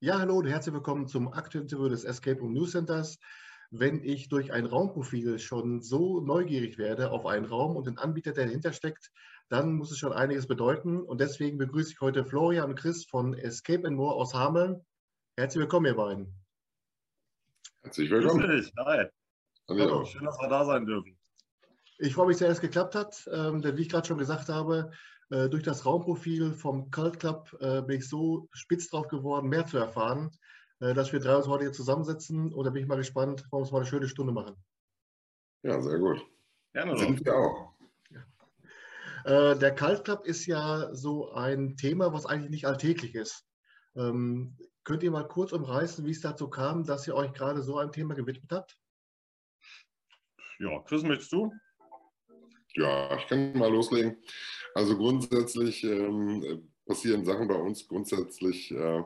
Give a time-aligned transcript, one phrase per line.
[0.00, 3.18] Ja, hallo und herzlich willkommen zum aktuellen Interview des Escape Room News Centers.
[3.72, 8.32] Wenn ich durch ein Raumprofil schon so neugierig werde auf einen Raum und den Anbieter,
[8.32, 9.10] der dahinter steckt,
[9.48, 11.00] dann muss es schon einiges bedeuten.
[11.02, 14.86] Und deswegen begrüße ich heute Florian und Chris von Escape More aus Hameln.
[15.36, 16.32] Herzlich willkommen, ihr beiden.
[17.82, 18.42] Herzlich willkommen.
[18.42, 18.74] Grüß dich.
[18.78, 19.06] Hi.
[19.66, 20.04] Hallo.
[20.04, 21.18] Schön, dass wir da sein dürfen.
[21.98, 24.48] Ich freue mich sehr, dass es geklappt hat, ähm, denn wie ich gerade schon gesagt
[24.48, 24.92] habe,
[25.30, 29.66] äh, durch das Raumprofil vom Cult Club äh, bin ich so spitz drauf geworden, mehr
[29.66, 30.30] zu erfahren,
[30.80, 32.52] äh, dass wir drei uns heute hier zusammensetzen.
[32.52, 34.56] Und da bin ich mal gespannt, wollen wir uns mal eine schöne Stunde machen.
[35.62, 36.24] Ja, sehr gut.
[36.72, 37.74] Gerne Sind wir auch.
[38.10, 39.54] Ja.
[39.54, 43.44] der Cult Club ist ja so ein Thema, was eigentlich nicht alltäglich ist.
[43.96, 47.78] Ähm, könnt ihr mal kurz umreißen, wie es dazu kam, dass ihr euch gerade so
[47.78, 48.78] einem Thema gewidmet habt?
[50.58, 51.52] Ja, Chris, möchtest du?
[52.78, 54.16] Ja, ich kann mal loslegen.
[54.74, 59.02] Also grundsätzlich ähm, passieren Sachen bei uns grundsätzlich äh,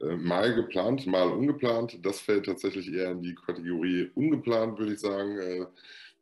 [0.00, 2.04] äh, mal geplant, mal ungeplant.
[2.04, 5.38] Das fällt tatsächlich eher in die Kategorie ungeplant, würde ich sagen.
[5.38, 5.66] Äh,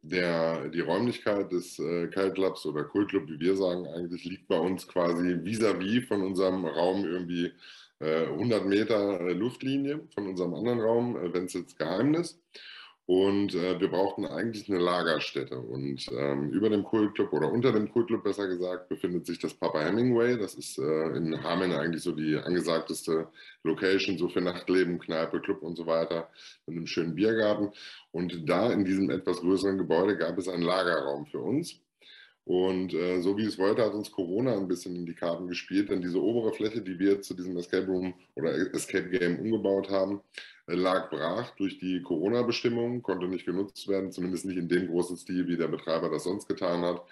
[0.03, 4.59] der, die Räumlichkeit des äh, Clubs oder Cool Club, wie wir sagen, eigentlich liegt bei
[4.59, 7.53] uns quasi vis-à-vis -vis von unserem Raum irgendwie
[8.01, 12.33] äh, 100 Meter äh, Luftlinie von unserem anderen Raum, äh, wenn es jetzt Geheimnis.
[12.33, 12.41] ist.
[13.07, 15.59] Und äh, wir brauchten eigentlich eine Lagerstätte.
[15.59, 19.83] Und ähm, über dem Kultclub oder unter dem Kultclub besser gesagt befindet sich das Papa
[19.83, 20.39] Hemingway.
[20.39, 23.29] Das ist äh, in Hameln eigentlich so die angesagteste
[23.63, 26.31] Location, so für Nachtleben, Kneipe, Club und so weiter,
[26.67, 27.73] mit einem schönen Biergarten.
[28.11, 31.81] Und da in diesem etwas größeren Gebäude gab es einen Lagerraum für uns.
[32.47, 35.91] Und äh, so wie es wollte, hat uns Corona ein bisschen in die Karten gespielt,
[35.91, 40.21] denn diese obere Fläche, die wir zu diesem Escape Room oder Escape Game umgebaut haben,
[40.67, 45.47] lag brach durch die Corona-Bestimmungen, konnte nicht genutzt werden, zumindest nicht in dem großen Stil,
[45.47, 47.05] wie der Betreiber das sonst getan hat.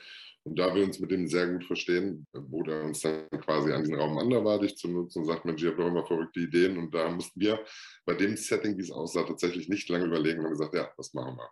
[0.44, 3.83] Und da wir uns mit dem sehr gut verstehen, bot er uns dann quasi an
[3.83, 6.78] diesen Raum anderweitig zu nutzen und sagt, Mensch, ich habe doch immer verrückte Ideen.
[6.78, 7.64] Und da mussten wir
[8.04, 11.15] bei dem Setting, wie es aussah, tatsächlich nicht lange überlegen und haben gesagt, ja, das
[11.15, 11.48] machen wir.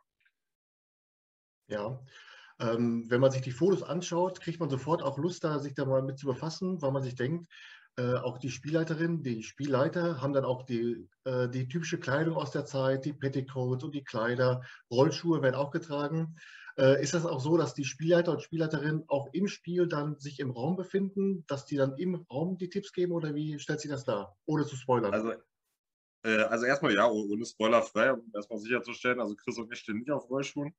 [1.68, 2.04] Ja,
[2.58, 5.84] ähm, wenn man sich die Fotos anschaut, kriegt man sofort auch Lust, da sich da
[5.84, 7.46] mal mit zu befassen, weil man sich denkt,
[7.96, 12.50] äh, auch die Spielleiterin, die Spielleiter haben dann auch die, äh, die typische Kleidung aus
[12.50, 16.36] der Zeit, die Petticoats und die Kleider, Rollschuhe werden auch getragen.
[16.78, 20.40] Äh, ist das auch so, dass die Spielleiter und Spielleiterinnen auch im Spiel dann sich
[20.40, 23.90] im Raum befinden, dass die dann im Raum die Tipps geben oder wie stellt sich
[23.90, 25.12] das dar, ohne zu spoilern?
[25.12, 25.32] Also,
[26.22, 30.10] äh, also erstmal ja, ohne spoilerfrei, um erstmal sicherzustellen, also Chris und ich stehen nicht
[30.10, 30.74] auf Rollschuhen.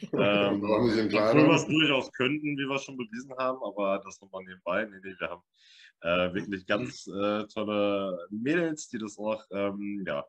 [0.12, 4.84] ähm, obwohl wir es durchaus könnten, wie wir schon bewiesen haben, aber das nochmal nebenbei.
[4.86, 5.42] Nee, nee, wir haben
[6.02, 10.24] äh, wirklich ganz äh, tolle Mädels, die das auch ähm, ja,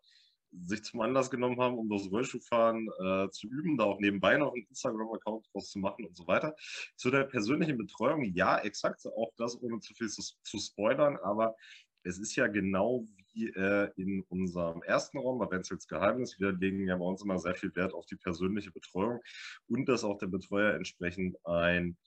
[0.52, 4.54] sich zum Anlass genommen haben, um das Rollschuhfahren äh, zu üben, da auch nebenbei noch
[4.54, 6.56] einen Instagram-Account draus zu machen und so weiter.
[6.96, 11.56] Zu der persönlichen Betreuung, ja, exakt, auch das ohne zu viel zu, zu spoilern, aber
[12.04, 16.40] es ist ja genau wie äh, in unserem ersten Raum bei Benzels Geheimnis.
[16.40, 19.22] Wir legen ja bei uns immer sehr viel Wert auf die persönliche Betreuung
[19.68, 21.98] und dass auch der Betreuer entsprechend ein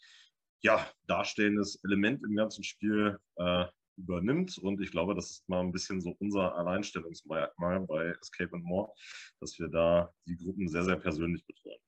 [0.65, 3.67] ja, darstellendes Element im ganzen Spiel äh,
[3.97, 4.59] übernimmt.
[4.59, 8.91] Und ich glaube, das ist mal ein bisschen so unser Alleinstellungsmerkmal bei Escape and More,
[9.41, 11.79] dass wir da die Gruppen sehr, sehr persönlich betreuen.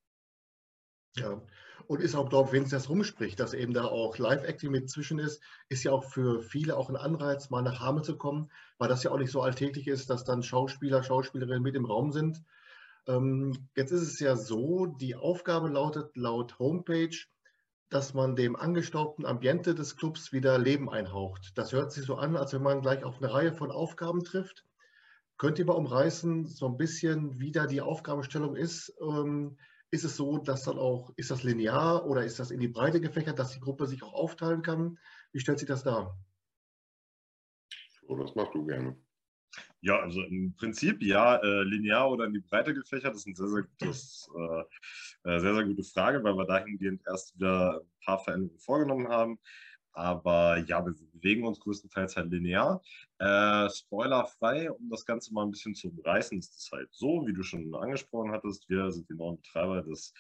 [1.16, 1.42] Ja,
[1.87, 5.19] und ist auch dort, wenn es das rumspricht, dass eben da auch Live-Acting mit zwischen
[5.19, 8.91] ist, ist ja auch für viele auch ein Anreiz, mal nach Hamel zu kommen, weil
[8.91, 12.43] das ja auch nicht so alltäglich ist, dass dann Schauspieler, Schauspielerinnen mit im Raum sind.
[13.06, 17.16] Ähm, jetzt ist es ja so, die Aufgabe lautet laut Homepage,
[17.89, 21.53] dass man dem angestaubten Ambiente des Clubs wieder Leben einhaucht.
[21.57, 24.65] Das hört sich so an, als wenn man gleich auf eine Reihe von Aufgaben trifft.
[25.39, 28.93] Könnt ihr mal umreißen, so ein bisschen, wie da die Aufgabenstellung ist?
[29.01, 29.59] Ähm,
[29.91, 33.01] ist es so, dass dann auch, ist das linear oder ist das in die Breite
[33.01, 34.99] gefächert, dass die Gruppe sich auch aufteilen kann?
[35.33, 36.19] Wie stellt sich das dar?
[38.09, 38.97] Oh, das machst du gerne.
[39.81, 43.37] Ja, also im Prinzip ja, äh, linear oder in die Breite gefächert, das ist eine
[43.37, 44.31] sehr, sehr, gutes,
[45.25, 49.09] äh, äh, sehr, sehr gute Frage, weil wir dahingehend erst wieder ein paar Veränderungen vorgenommen
[49.09, 49.38] haben.
[49.93, 52.82] Aber ja, wir bewegen uns größtenteils halt linear.
[53.19, 57.32] Äh, spoilerfrei, um das Ganze mal ein bisschen zu umreißen, ist es halt so, wie
[57.32, 60.12] du schon angesprochen hattest, wir sind die neuen Betreiber des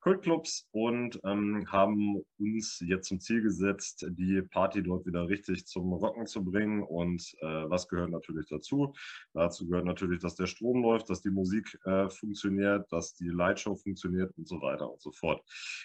[0.00, 5.92] Kultclubs und ähm, haben uns jetzt zum Ziel gesetzt, die Party dort wieder richtig zum
[5.92, 6.82] Rocken zu bringen.
[6.82, 8.94] Und äh, was gehört natürlich dazu?
[9.34, 13.74] Dazu gehört natürlich, dass der Strom läuft, dass die Musik äh, funktioniert, dass die Lightshow
[13.74, 15.42] funktioniert und so weiter und so fort.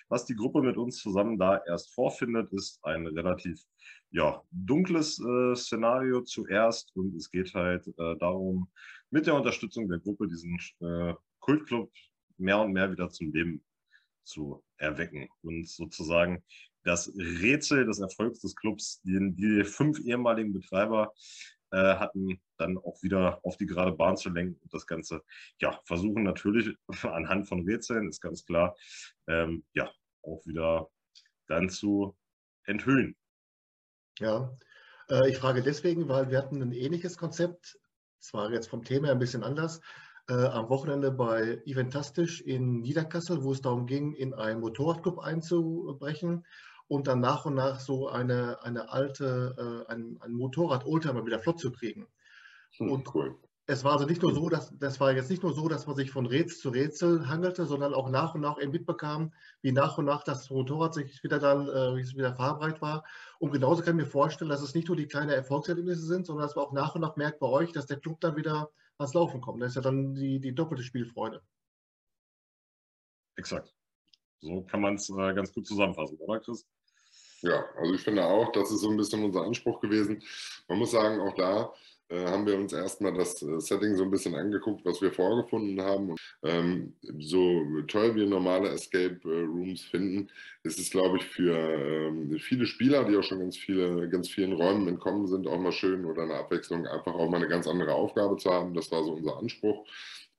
[0.10, 3.64] Was die Gruppe mit uns zusammen da erst vorfindet, ist ein relativ
[4.12, 8.70] ja, dunkles äh, Szenario zuerst und es geht halt äh, darum,
[9.10, 11.92] mit der Unterstützung der Gruppe diesen äh, Kultclub
[12.38, 13.64] mehr und mehr wieder zum Leben
[14.24, 16.44] zu erwecken und sozusagen
[16.84, 21.14] das Rätsel des Erfolgs des Clubs, den die fünf ehemaligen Betreiber
[21.72, 25.24] äh, hatten, dann auch wieder auf die gerade Bahn zu lenken und das Ganze,
[25.60, 28.76] ja, versuchen natürlich anhand von Rätseln, ist ganz klar,
[29.28, 29.92] ähm, ja,
[30.22, 30.90] auch wieder
[31.48, 32.16] dann zu
[32.66, 33.16] enthüllen.
[34.20, 34.56] Ja,
[35.10, 37.80] äh, ich frage deswegen, weil wir hatten ein ähnliches Konzept,
[38.20, 39.82] zwar jetzt vom Thema ein bisschen anders,
[40.30, 46.46] äh, am Wochenende bei Eventastisch in Niederkassel, wo es darum ging, in einen Motorradclub einzubrechen
[46.88, 51.60] und dann nach und nach so eine, eine alte, äh, ein, ein Motorrad-Oldtimer wieder flott
[51.60, 52.08] zu kriegen.
[52.78, 53.36] Hm, und cool.
[53.68, 55.96] es war also nicht nur so, dass das war jetzt nicht nur so, dass man
[55.96, 59.98] sich von Rätsel zu Rätsel hangelte, sondern auch nach und nach eben mitbekam, wie nach
[59.98, 63.04] und nach das Motorrad sich wieder dann, äh, wieder fahrbereit war.
[63.40, 66.48] Und genauso kann ich mir vorstellen, dass es nicht nur die kleinen Erfolgserlebnisse sind, sondern
[66.48, 69.14] dass man auch nach und nach merkt bei euch, dass der Club dann wieder ans
[69.14, 69.62] Laufen kommt.
[69.62, 71.42] Das ist ja dann die, die doppelte Spielfreude.
[73.36, 73.74] Exakt.
[74.42, 76.68] So kann man es äh, ganz gut zusammenfassen, oder Chris?
[77.42, 80.24] Ja, also ich finde auch, das ist so ein bisschen unser Anspruch gewesen.
[80.68, 81.74] Man muss sagen, auch da
[82.26, 86.16] haben wir uns erstmal das äh, Setting so ein bisschen angeguckt, was wir vorgefunden haben.
[86.44, 90.30] Ähm, so toll wir normale Escape äh, Rooms finden,
[90.64, 94.54] ist es, glaube ich, für ähm, viele Spieler, die auch schon ganz viele, ganz vielen
[94.54, 97.94] Räumen entkommen sind, auch mal schön oder eine Abwechslung, einfach auch mal eine ganz andere
[97.94, 98.74] Aufgabe zu haben.
[98.74, 99.86] Das war so unser Anspruch.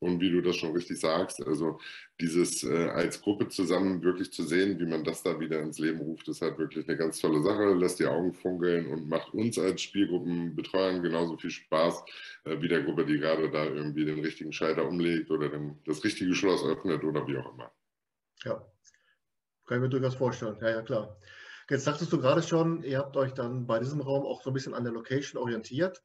[0.05, 1.81] Und wie du das schon richtig sagst, also
[2.21, 6.01] dieses äh, als Gruppe zusammen wirklich zu sehen, wie man das da wieder ins Leben
[6.01, 9.59] ruft, ist halt wirklich eine ganz tolle Sache, lässt die Augen funkeln und macht uns
[9.59, 12.05] als Spielgruppenbetreuern genauso viel Spaß
[12.45, 16.05] äh, wie der Gruppe, die gerade da irgendwie den richtigen Schalter umlegt oder den, das
[16.05, 17.73] richtige Schloss öffnet oder wie auch immer.
[18.45, 18.63] Ja,
[19.67, 20.59] kann ich mir durchaus vorstellen.
[20.61, 21.19] Ja, ja, klar.
[21.71, 24.53] Jetzt sagtest du gerade schon, ihr habt euch dann bei diesem Raum auch so ein
[24.53, 26.03] bisschen an der Location orientiert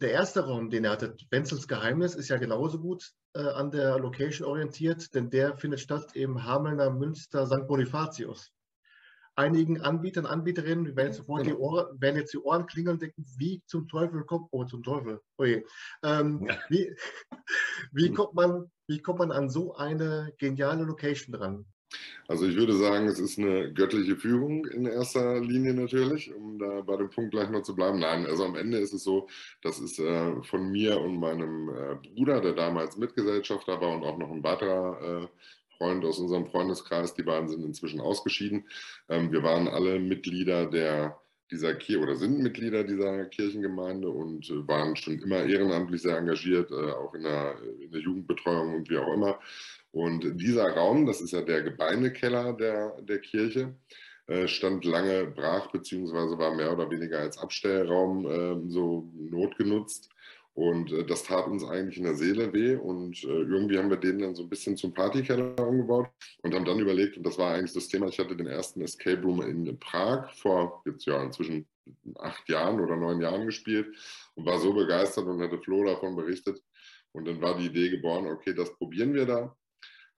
[0.00, 3.98] der erste Raum, den er hatte, Wenzels Geheimnis, ist ja genauso gut äh, an der
[3.98, 7.66] Location orientiert, denn der findet statt im Hamelner Münster St.
[7.66, 8.50] Bonifatius.
[9.36, 13.62] Einigen Anbietern, Anbieterinnen werden, sofort die Ohren, werden jetzt die Ohren klingeln und denken, wie
[13.66, 15.64] zum Teufel kommt, oh zum Teufel, oje.
[16.04, 16.56] Ähm, ja.
[16.68, 16.96] wie,
[17.92, 21.66] wie, kommt man, wie kommt man an so eine geniale Location dran?
[22.26, 26.80] Also ich würde sagen, es ist eine göttliche Führung in erster Linie natürlich, um da
[26.80, 27.98] bei dem Punkt gleich noch zu bleiben.
[27.98, 29.28] Nein, also am Ende ist es so,
[29.62, 34.16] das ist äh, von mir und meinem äh, Bruder, der damals Mitgesellschafter war und auch
[34.16, 35.28] noch ein weiterer äh,
[35.76, 38.64] Freund aus unserem Freundeskreis, die beiden sind inzwischen ausgeschieden.
[39.08, 41.18] Ähm, wir waren alle Mitglieder der
[41.50, 47.14] dieser Kirche oder sind Mitglieder dieser Kirchengemeinde und waren schon immer ehrenamtlich sehr engagiert, auch
[47.14, 49.38] in der, in der Jugendbetreuung und wie auch immer.
[49.94, 53.76] Und dieser Raum, das ist ja der Gebeinekeller der, der Kirche,
[54.26, 60.10] äh, stand lange brach, beziehungsweise war mehr oder weniger als Abstellraum äh, so notgenutzt.
[60.54, 62.74] Und äh, das tat uns eigentlich in der Seele weh.
[62.74, 66.08] Und äh, irgendwie haben wir den dann so ein bisschen zum Partykeller umgebaut
[66.42, 69.22] und haben dann überlegt, und das war eigentlich das Thema, ich hatte den ersten Escape
[69.22, 71.68] Room in Prag vor jetzt ja inzwischen
[72.16, 73.94] acht Jahren oder neun Jahren gespielt
[74.34, 76.60] und war so begeistert und hatte Flo davon berichtet.
[77.12, 79.56] Und dann war die Idee geboren, okay, das probieren wir da.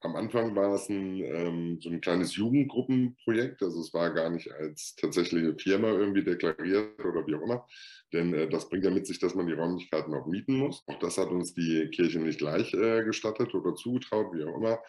[0.01, 4.51] Am Anfang war es ein, ähm, so ein kleines Jugendgruppenprojekt, also es war gar nicht
[4.51, 7.65] als tatsächliche Firma irgendwie deklariert oder wie auch immer,
[8.13, 10.83] denn äh, das bringt ja mit sich, dass man die Räumlichkeiten auch mieten muss.
[10.87, 14.79] Auch das hat uns die Kirche nicht gleich äh, gestattet oder zugetraut, wie auch immer.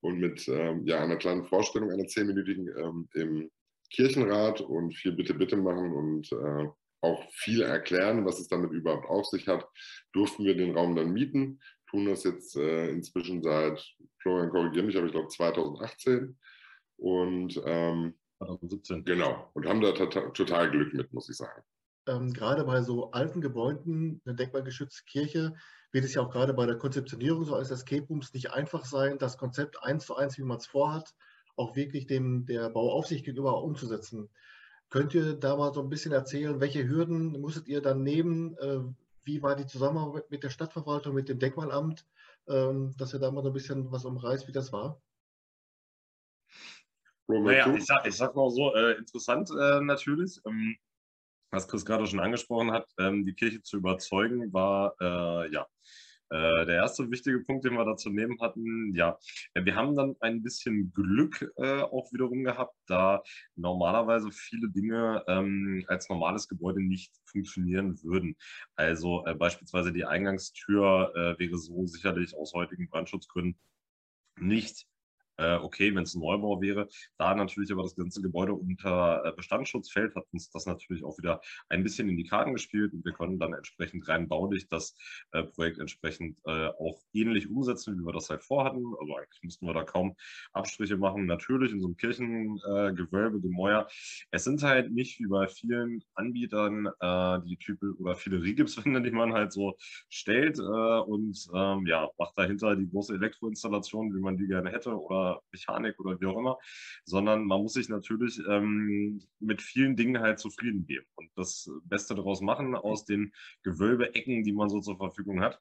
[0.00, 3.50] Und mit ähm, ja, einer kleinen Vorstellung, einer zehnminütigen ähm, im
[3.90, 6.68] Kirchenrat und viel Bitte, Bitte machen und äh,
[7.02, 9.68] auch viel erklären, was es damit überhaupt auf sich hat,
[10.12, 11.60] durften wir den Raum dann mieten
[11.94, 13.80] tun das jetzt äh, inzwischen seit,
[14.18, 16.36] Florian korrigiere mich, aber ich glaube 2018
[16.96, 19.04] und ähm, 2017.
[19.04, 21.62] Genau, und haben da total Glück mit, muss ich sagen.
[22.06, 25.54] Ähm, gerade bei so alten Gebäuden, eine denkmalgeschützte Kirche,
[25.92, 29.18] wird es ja auch gerade bei der Konzeptionierung so als Escape Rooms nicht einfach sein,
[29.18, 31.14] das Konzept eins zu eins, wie man es vorhat,
[31.56, 34.28] auch wirklich dem der Bauaufsicht gegenüber umzusetzen.
[34.90, 38.56] Könnt ihr da mal so ein bisschen erzählen, welche Hürden musstet ihr dann nehmen?
[39.24, 42.06] Wie war die Zusammenarbeit mit der Stadtverwaltung, mit dem Denkmalamt,
[42.46, 45.00] ähm, dass ihr da mal so ein bisschen was umreißt, wie das war?
[47.26, 50.40] Naja, ich sag, ich sag mal so, äh, interessant äh, natürlich.
[50.46, 50.76] Ähm,
[51.50, 55.66] was Chris gerade schon angesprochen hat, ähm, die Kirche zu überzeugen, war äh, ja
[56.30, 59.18] äh, der erste wichtige Punkt, den wir dazu nehmen hatten, ja,
[59.54, 63.22] wir haben dann ein bisschen Glück äh, auch wiederum gehabt, da
[63.56, 68.36] normalerweise viele Dinge ähm, als normales Gebäude nicht funktionieren würden.
[68.76, 73.58] Also äh, beispielsweise die Eingangstür äh, wäre so sicherlich aus heutigen Brandschutzgründen
[74.40, 74.86] nicht
[75.36, 76.88] äh, okay, wenn es ein Neubau wäre.
[77.18, 81.18] Da natürlich aber das ganze Gebäude unter äh, Bestandsschutz fällt, hat uns das natürlich auch
[81.18, 84.96] wieder ein bisschen in die Karten gespielt und wir konnten dann entsprechend rein baulich das
[85.32, 88.84] äh, Projekt entsprechend äh, auch ähnlich umsetzen, wie wir das halt vorhatten.
[89.00, 90.14] Also eigentlich mussten wir da kaum
[90.52, 91.26] Abstriche machen.
[91.26, 93.88] Natürlich in so einem Kirchengewölbe, Gemäuer.
[94.30, 99.10] Es sind halt nicht wie bei vielen Anbietern äh, die Typen oder viele Rigipswände, die
[99.10, 99.76] man halt so
[100.08, 105.23] stellt und ähm, ja, macht dahinter die große Elektroinstallation, wie man die gerne hätte oder
[105.52, 106.58] Mechanik oder wie auch immer,
[107.04, 112.14] sondern man muss sich natürlich ähm, mit vielen Dingen halt zufrieden geben und das Beste
[112.14, 115.60] daraus machen aus den Gewölbeecken, die man so zur Verfügung hat.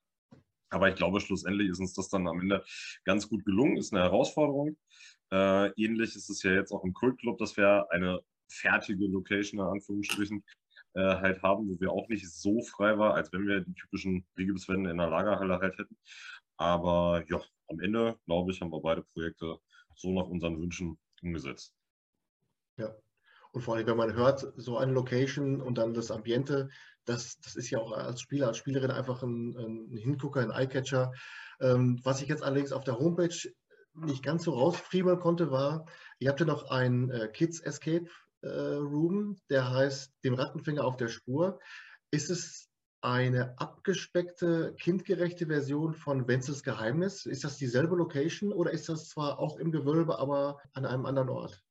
[0.70, 2.64] Aber ich glaube, schlussendlich ist uns das dann am Ende
[3.06, 4.76] ganz gut gelungen, ist eine Herausforderung.
[5.32, 9.68] Äh, ähnlich ist es ja jetzt auch im Kultclub, dass wir eine fertige Location in
[9.68, 10.44] Anführungsstrichen
[10.94, 14.26] äh, halt haben, wo wir auch nicht so frei war, als wenn wir die typischen
[14.38, 15.98] Rigipswände in der Lagerhalle halt hätten.
[16.58, 19.58] Aber ja, am Ende, glaube ich, haben wir beide Projekte
[19.96, 21.74] so nach unseren Wünschen umgesetzt.
[22.78, 22.96] Ja,
[23.54, 26.70] und vor allem, wenn man hört, so eine Location und dann das Ambiente,
[27.06, 31.12] das, das ist ja auch als Spieler, als Spielerin einfach ein, ein Hingucker, ein Eyecatcher.
[31.62, 33.36] Ähm, was ich jetzt allerdings auf der Homepage
[33.94, 35.86] nicht ganz so rausfriemeln konnte, war,
[36.18, 38.06] ihr habt ja noch ein äh, Kids Escape
[38.48, 41.60] Room, der heißt Dem Rattenfinger auf der Spur.
[42.12, 42.70] Ist es
[43.02, 47.26] eine abgespeckte, kindgerechte Version von Wenzels Geheimnis?
[47.26, 51.30] Ist das dieselbe Location oder ist das zwar auch im Gewölbe, aber an einem anderen
[51.30, 51.62] Ort?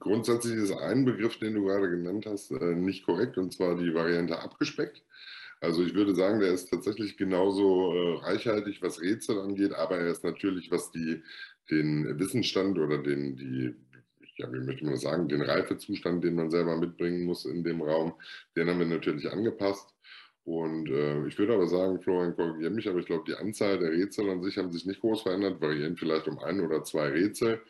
[0.00, 3.94] Grundsätzlich ist ein Begriff, den du gerade genannt hast, äh, nicht korrekt, und zwar die
[3.94, 5.04] Variante abgespeckt.
[5.60, 10.08] Also ich würde sagen, der ist tatsächlich genauso äh, reichhaltig, was Rätsel angeht, aber er
[10.08, 11.22] ist natürlich, was die,
[11.70, 13.76] den Wissensstand oder den, die,
[14.40, 18.14] ja, wie möchte man sagen, den Reifezustand, den man selber mitbringen muss in dem Raum,
[18.56, 19.94] den haben wir natürlich angepasst.
[20.44, 23.92] Und äh, ich würde aber sagen, Florian korrigiert mich, aber ich glaube, die Anzahl der
[23.92, 27.60] Rätsel an sich haben sich nicht groß verändert, variieren vielleicht um ein oder zwei Rätsel.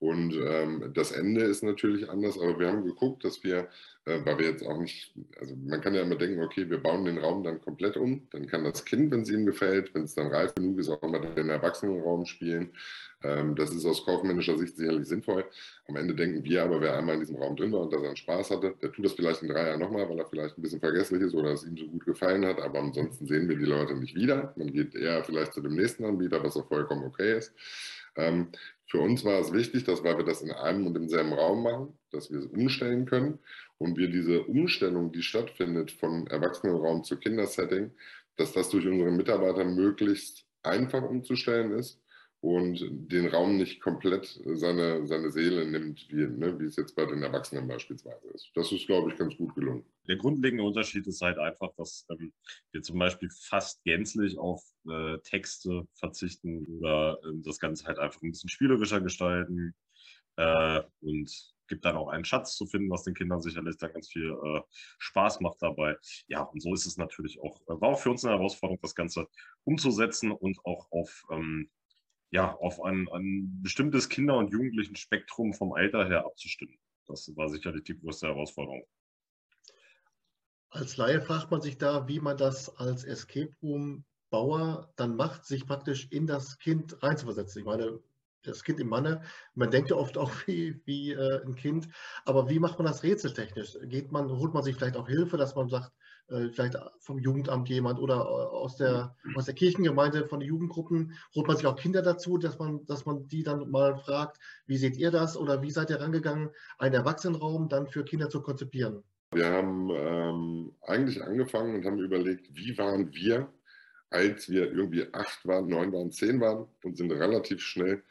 [0.00, 3.68] Und ähm, das Ende ist natürlich anders, aber wir haben geguckt, dass wir,
[4.06, 7.04] äh, weil wir jetzt auch nicht, also man kann ja immer denken, okay, wir bauen
[7.04, 10.14] den Raum dann komplett um, dann kann das Kind, wenn es ihm gefällt, wenn es
[10.14, 12.70] dann reif genug ist, auch mal den Erwachsenenraum spielen.
[13.22, 15.44] Ähm, das ist aus kaufmännischer Sicht sicherlich sinnvoll.
[15.86, 18.16] Am Ende denken wir aber, wer einmal in diesem Raum drin war und da seinen
[18.16, 20.80] Spaß hatte, der tut das vielleicht in drei Jahren nochmal, weil er vielleicht ein bisschen
[20.80, 22.58] vergesslich ist oder es ihm so gut gefallen hat.
[22.58, 24.54] Aber ansonsten sehen wir die Leute nicht wieder.
[24.56, 27.52] Man geht eher vielleicht zu dem nächsten Anbieter, was auch vollkommen okay ist.
[28.20, 28.48] Ähm,
[28.86, 31.98] für uns war es wichtig, dass weil wir das in einem und demselben Raum machen,
[32.10, 33.38] dass wir es umstellen können
[33.78, 37.92] und wir diese Umstellung, die stattfindet von Erwachsenenraum zu Kindersetting,
[38.36, 41.99] dass das durch unsere Mitarbeiter möglichst einfach umzustellen ist
[42.42, 47.04] und den Raum nicht komplett seine, seine Seele nimmt, wie, ne, wie es jetzt bei
[47.04, 48.50] den Erwachsenen beispielsweise ist.
[48.54, 49.84] Das ist, glaube ich, ganz gut gelungen.
[50.08, 52.32] Der grundlegende Unterschied ist halt einfach, dass ähm,
[52.72, 58.22] wir zum Beispiel fast gänzlich auf äh, Texte verzichten oder äh, das Ganze halt einfach
[58.22, 59.74] ein bisschen spielerischer gestalten
[60.36, 61.30] äh, und
[61.68, 64.60] gibt dann auch einen Schatz zu finden, was den Kindern sicherlich dann ganz viel äh,
[64.98, 65.96] Spaß macht dabei.
[66.26, 68.94] Ja, und so ist es natürlich auch, äh, war auch für uns eine Herausforderung, das
[68.94, 69.28] Ganze
[69.64, 71.70] umzusetzen und auch auf ähm,
[72.30, 76.78] ja, auf ein, ein bestimmtes Kinder- und Jugendlichen-Spektrum vom Alter her abzustimmen.
[77.06, 78.84] Das war sicherlich die größte Herausforderung.
[80.70, 85.44] Als Laie fragt man sich da, wie man das als Escape Room Bauer dann macht,
[85.44, 87.60] sich praktisch in das Kind reinzuversetzen.
[87.60, 88.00] Ich meine,
[88.42, 89.22] das Kind im Manne,
[89.54, 91.88] man denkt ja oft auch wie, wie äh, ein Kind,
[92.24, 93.78] aber wie macht man das rätseltechnisch?
[93.84, 95.92] Geht man, holt man sich vielleicht auch Hilfe, dass man sagt,
[96.30, 101.14] äh, vielleicht vom Jugendamt jemand oder äh, aus der, aus der Kirchengemeinde von den Jugendgruppen,
[101.34, 104.76] holt man sich auch Kinder dazu, dass man, dass man die dann mal fragt, wie
[104.76, 109.02] seht ihr das oder wie seid ihr rangegangen, einen Erwachsenenraum dann für Kinder zu konzipieren?
[109.32, 113.52] Wir haben ähm, eigentlich angefangen und haben überlegt, wie waren wir,
[114.10, 118.02] als wir irgendwie acht waren, neun waren, zehn waren und sind relativ schnell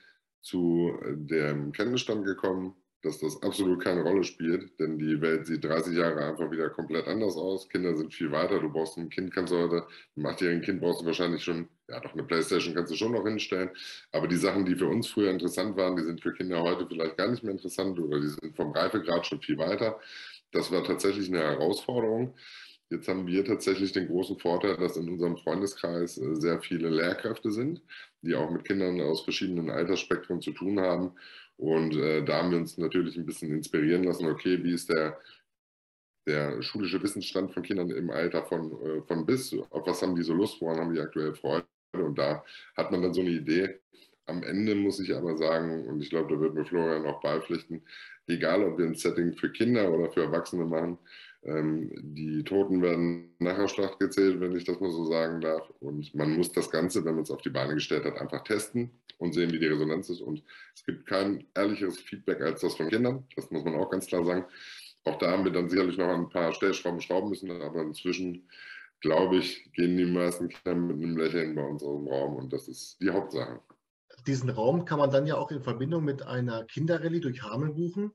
[0.42, 5.96] zu dem Kenntnisstand gekommen, dass das absolut keine Rolle spielt, denn die Welt sieht 30
[5.96, 7.70] Jahre einfach wieder komplett anders aus.
[7.70, 8.60] Kinder sind viel weiter.
[8.60, 12.00] Du brauchst ein Kind, kannst du heute, ein achtjährigen Kind brauchst du wahrscheinlich schon, ja,
[12.02, 13.70] doch eine Playstation kannst du schon noch hinstellen.
[14.12, 17.18] Aber die Sachen, die für uns früher interessant waren, die sind für Kinder heute vielleicht
[17.18, 20.00] gar nicht mehr interessant oder die sind vom Reifegrad schon viel weiter.
[20.52, 22.36] Das war tatsächlich eine Herausforderung.
[22.90, 27.52] Jetzt haben wir tatsächlich den großen Vorteil, dass in unserem Freundeskreis äh, sehr viele Lehrkräfte
[27.52, 27.82] sind,
[28.22, 31.14] die auch mit Kindern aus verschiedenen Altersspektren zu tun haben.
[31.58, 35.20] Und äh, da haben wir uns natürlich ein bisschen inspirieren lassen, okay, wie ist der,
[36.28, 40.24] der schulische Wissensstand von Kindern im Alter von, äh, von bis, auf was haben die
[40.24, 41.66] so Lust, woran haben die aktuell Freude?
[41.94, 42.44] Und da
[42.78, 43.80] hat man dann so eine Idee.
[44.26, 47.82] Am Ende muss ich aber sagen, und ich glaube, da wird mir Florian auch beipflichten,
[48.28, 51.00] egal ob wir ein Setting für Kinder oder für Erwachsene machen,
[51.44, 55.70] Ähm, die Toten werden nachher Schlacht gezählt, wenn ich das mal so sagen darf.
[55.80, 58.92] Und man muss das Ganze, wenn man es auf die Beine gestellt hat, einfach testen
[59.18, 60.22] und sehen, wie die Resonanz ist.
[60.22, 60.44] Und
[60.76, 63.26] es gibt kein ehrlicheres Feedback als das von Kindern.
[63.36, 64.46] Das muss man auch ganz klar sagen.
[65.06, 68.50] Auch da haben wir dann sicherlich noch ein paar Stellschrauben schrauben müssen, aber inzwischen,
[69.00, 72.98] glaube ich, gehen die meisten Kinder mit einem Lächeln bei unserem Raum und das ist
[73.02, 73.62] die Hauptsache.
[74.28, 78.12] Diesen Raum kann man dann ja auch in Verbindung mit einer Kinderrallye durch Hameln buchen.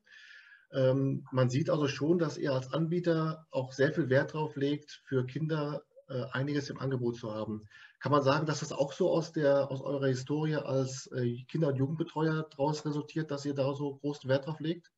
[0.74, 5.02] Ähm, man sieht also schon, dass ihr als Anbieter auch sehr viel Wert darauf legt,
[5.06, 7.62] für Kinder äh, einiges im Angebot zu haben.
[8.00, 11.68] Kann man sagen, dass das auch so aus, der, aus eurer Historie als äh, Kinder-
[11.68, 14.90] und Jugendbetreuer daraus resultiert, dass ihr da so großen Wert drauf legt?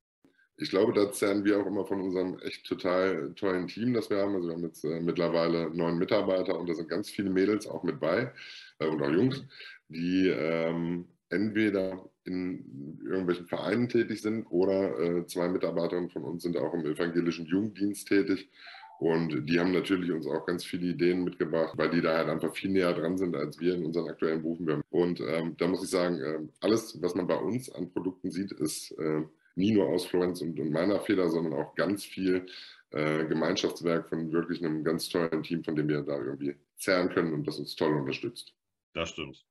[0.57, 4.17] Ich glaube, da zerren wir auch immer von unserem echt total tollen Team, das wir
[4.17, 4.35] haben.
[4.35, 7.83] Also wir haben jetzt äh, mittlerweile neun Mitarbeiter und da sind ganz viele Mädels auch
[7.83, 8.33] mit bei
[8.79, 9.45] und auch Jungs,
[9.89, 16.57] die ähm, entweder in irgendwelchen Vereinen tätig sind oder äh, zwei Mitarbeiterinnen von uns sind
[16.57, 18.51] auch im evangelischen Jugenddienst tätig.
[18.99, 22.55] Und die haben natürlich uns auch ganz viele Ideen mitgebracht, weil die da halt einfach
[22.55, 24.83] viel näher dran sind als wir in unseren aktuellen Berufen.
[24.91, 28.53] Und ähm, da muss ich sagen, äh, alles, was man bei uns an Produkten sieht,
[28.53, 29.23] ist äh,
[29.55, 32.47] nie nur aus Florenz und, und, meiner Feder, sondern auch ganz viel
[32.91, 37.35] äh, Gemeinschaftswerk von wirklich einem ganz tollen Team, von dem wir da irgendwie zerren können
[37.35, 38.55] und das uns toll unterstützt.
[38.95, 39.45] Das stimmt.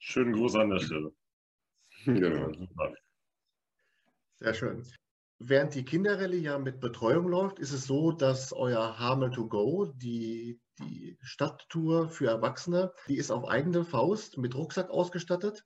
[0.00, 1.12] Schönen Gruß an der Stelle.
[2.04, 2.52] Genau.
[4.40, 4.84] Sehr schön.
[5.38, 9.86] Während die Kinderrallye ja mit Betreuung läuft, ist es so, dass euer Hamel to Go,
[9.86, 15.64] die, die Stadttour für Erwachsene, die ist auf eigene Faust mit Rucksack ausgestattet.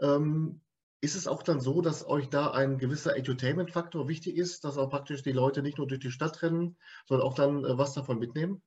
[0.00, 0.60] Ähm,
[1.00, 4.90] ist es auch dann so, dass euch da ein gewisser Entertainment-Faktor wichtig ist, dass auch
[4.90, 8.18] praktisch die Leute nicht nur durch die Stadt rennen, sondern auch dann äh, was davon
[8.18, 8.62] mitnehmen?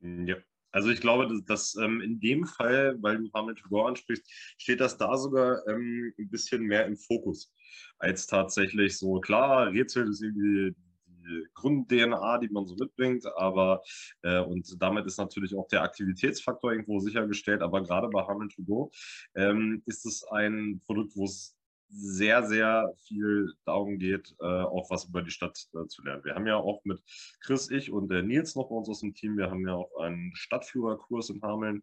[0.00, 0.36] Ja,
[0.76, 4.80] also ich glaube, dass, dass ähm, in dem Fall, weil du Hamid Go ansprichst, steht
[4.80, 7.50] das da sogar ähm, ein bisschen mehr im Fokus
[7.98, 10.76] als tatsächlich so, klar, Rätsel ist irgendwie
[11.08, 13.82] die Grund-DNA, die man so mitbringt, aber
[14.22, 18.90] äh, und damit ist natürlich auch der Aktivitätsfaktor irgendwo sichergestellt, aber gerade bei Hamid Go
[19.34, 21.55] ähm, ist es ein Produkt, wo es
[21.88, 26.24] sehr, sehr viel darum geht, äh, auch was über die Stadt äh, zu lernen.
[26.24, 27.02] Wir haben ja auch mit
[27.40, 29.96] Chris, ich und der Nils noch bei uns aus dem Team, wir haben ja auch
[30.00, 31.82] einen Stadtführerkurs in Hameln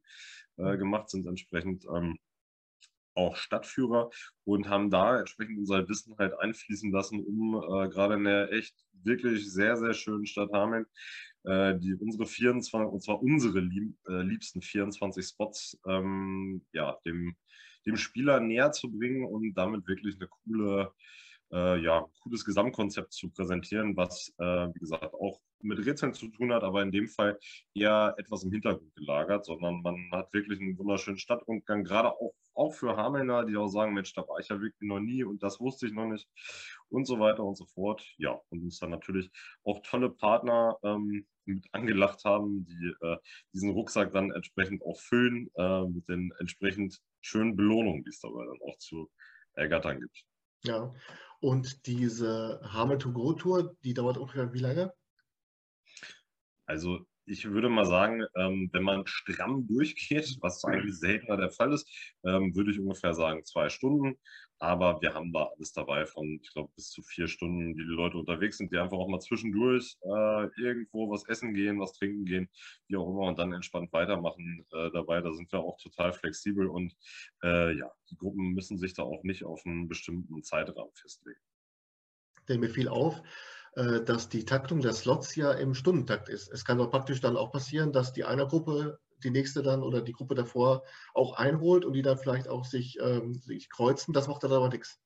[0.58, 2.18] äh, gemacht, sind entsprechend ähm,
[3.16, 4.10] auch Stadtführer
[4.44, 8.76] und haben da entsprechend unser Wissen halt einfließen lassen, um äh, gerade in der echt
[9.04, 10.86] wirklich sehr, sehr schönen Stadt Hameln
[11.44, 17.36] äh, die unsere 24, und zwar unsere lieb, äh, liebsten 24 Spots, ähm, ja, dem
[17.86, 20.94] dem Spieler näher zu bringen und damit wirklich eine coole,
[21.52, 26.54] äh, ja, cooles Gesamtkonzept zu präsentieren, was, äh, wie gesagt, auch mit Rätseln zu tun
[26.54, 27.40] hat, aber in dem Fall
[27.74, 32.74] eher etwas im Hintergrund gelagert, sondern man hat wirklich einen wunderschönen Stadtrundgang, gerade auch, auch
[32.74, 35.60] für Hamelner, die auch sagen, Mensch, da war ich ja wirklich noch nie und das
[35.60, 36.28] wusste ich noch nicht
[36.90, 38.06] und so weiter und so fort.
[38.18, 39.32] Ja, und uns dann natürlich
[39.64, 43.18] auch tolle Partner ähm, mit angelacht haben, die äh,
[43.54, 48.46] diesen Rucksack dann entsprechend auch füllen äh, mit den entsprechend schönen Belohnungen, die es dabei
[48.46, 49.10] dann auch zu
[49.54, 50.26] ergattern gibt.
[50.64, 50.94] Ja,
[51.40, 54.94] und diese Hamel to Go Tour, die dauert ungefähr wie lange?
[56.66, 61.74] Also ich würde mal sagen, ähm, wenn man stramm durchgeht, was eigentlich seltener der Fall
[61.74, 61.90] ist,
[62.26, 64.18] ähm, würde ich ungefähr sagen zwei Stunden.
[64.60, 67.90] Aber wir haben da alles dabei von, ich glaube, bis zu vier Stunden, die die
[67.90, 72.24] Leute unterwegs sind, die einfach auch mal zwischendurch äh, irgendwo was essen gehen, was trinken
[72.24, 72.50] gehen,
[72.88, 75.20] wie auch immer, und dann entspannt weitermachen äh, dabei.
[75.20, 76.96] Da sind wir auch total flexibel und
[77.44, 81.40] äh, ja, die Gruppen müssen sich da auch nicht auf einen bestimmten Zeitrahmen festlegen.
[82.48, 83.22] Denn mir fiel auf,
[83.76, 86.52] dass die Taktung der Slots ja im Stundentakt ist.
[86.52, 90.02] Es kann doch praktisch dann auch passieren, dass die eine Gruppe die nächste dann oder
[90.02, 90.84] die Gruppe davor
[91.14, 94.14] auch einholt und die dann vielleicht auch sich, ähm, sich kreuzen.
[94.14, 95.00] Das macht dann aber nichts.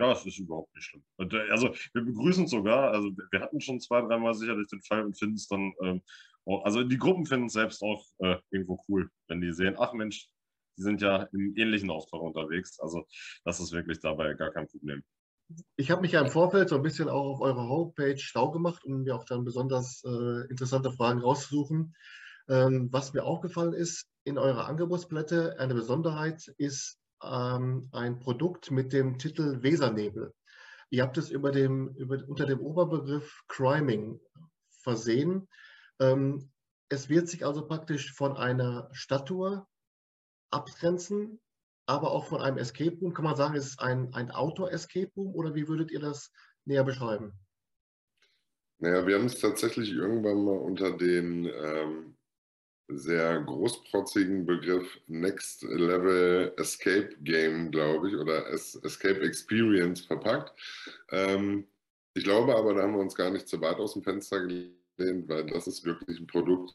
[0.00, 1.04] Ja, es ist überhaupt nicht schlimm.
[1.18, 2.92] Äh, also wir begrüßen es sogar.
[2.92, 6.02] Also wir hatten schon zwei, dreimal sicherlich den Fall und finden es dann, ähm,
[6.46, 9.92] auch, also die Gruppen finden es selbst auch äh, irgendwo cool, wenn die sehen, ach
[9.92, 10.28] Mensch,
[10.78, 12.80] die sind ja im ähnlichen Auftrag unterwegs.
[12.80, 13.06] Also
[13.44, 15.02] das ist wirklich dabei gar kein Problem.
[15.76, 18.84] Ich habe mich ja im Vorfeld so ein bisschen auch auf eurer Homepage schlau gemacht,
[18.84, 21.94] um mir auch dann besonders äh, interessante Fragen rauszusuchen.
[22.48, 28.92] Ähm, was mir aufgefallen ist, in eurer Angebotsplatte eine Besonderheit ist ähm, ein Produkt mit
[28.92, 30.32] dem Titel Wesernebel.
[30.90, 34.20] Ihr habt es über dem, über, unter dem Oberbegriff Criming
[34.82, 35.48] versehen.
[36.00, 36.50] Ähm,
[36.88, 39.68] es wird sich also praktisch von einer Stadttour
[40.50, 41.40] abgrenzen,
[41.90, 43.12] aber auch von einem Escape Room.
[43.12, 46.32] Kann man sagen, es ist ein, ein Outdoor-Escape Room oder wie würdet ihr das
[46.64, 47.32] näher beschreiben?
[48.78, 52.16] Naja, wir haben es tatsächlich irgendwann mal unter den ähm,
[52.88, 60.52] sehr großprotzigen Begriff Next Level Escape Game, glaube ich, oder Escape Experience verpackt.
[61.10, 61.66] Ähm,
[62.14, 65.28] Ich glaube aber, da haben wir uns gar nicht zu weit aus dem Fenster gelehnt,
[65.28, 66.74] weil das ist wirklich ein Produkt,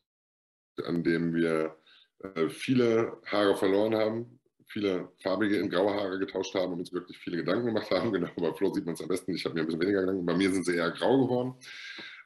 [0.86, 1.78] an dem wir
[2.20, 7.18] äh, viele Haare verloren haben, viele farbige in graue Haare getauscht haben und uns wirklich
[7.18, 8.12] viele Gedanken gemacht haben.
[8.14, 9.34] Genau, bei Flo sieht man es am besten.
[9.34, 10.26] Ich habe mir ein bisschen weniger Gedanken.
[10.26, 11.56] Bei mir sind sie eher grau geworden.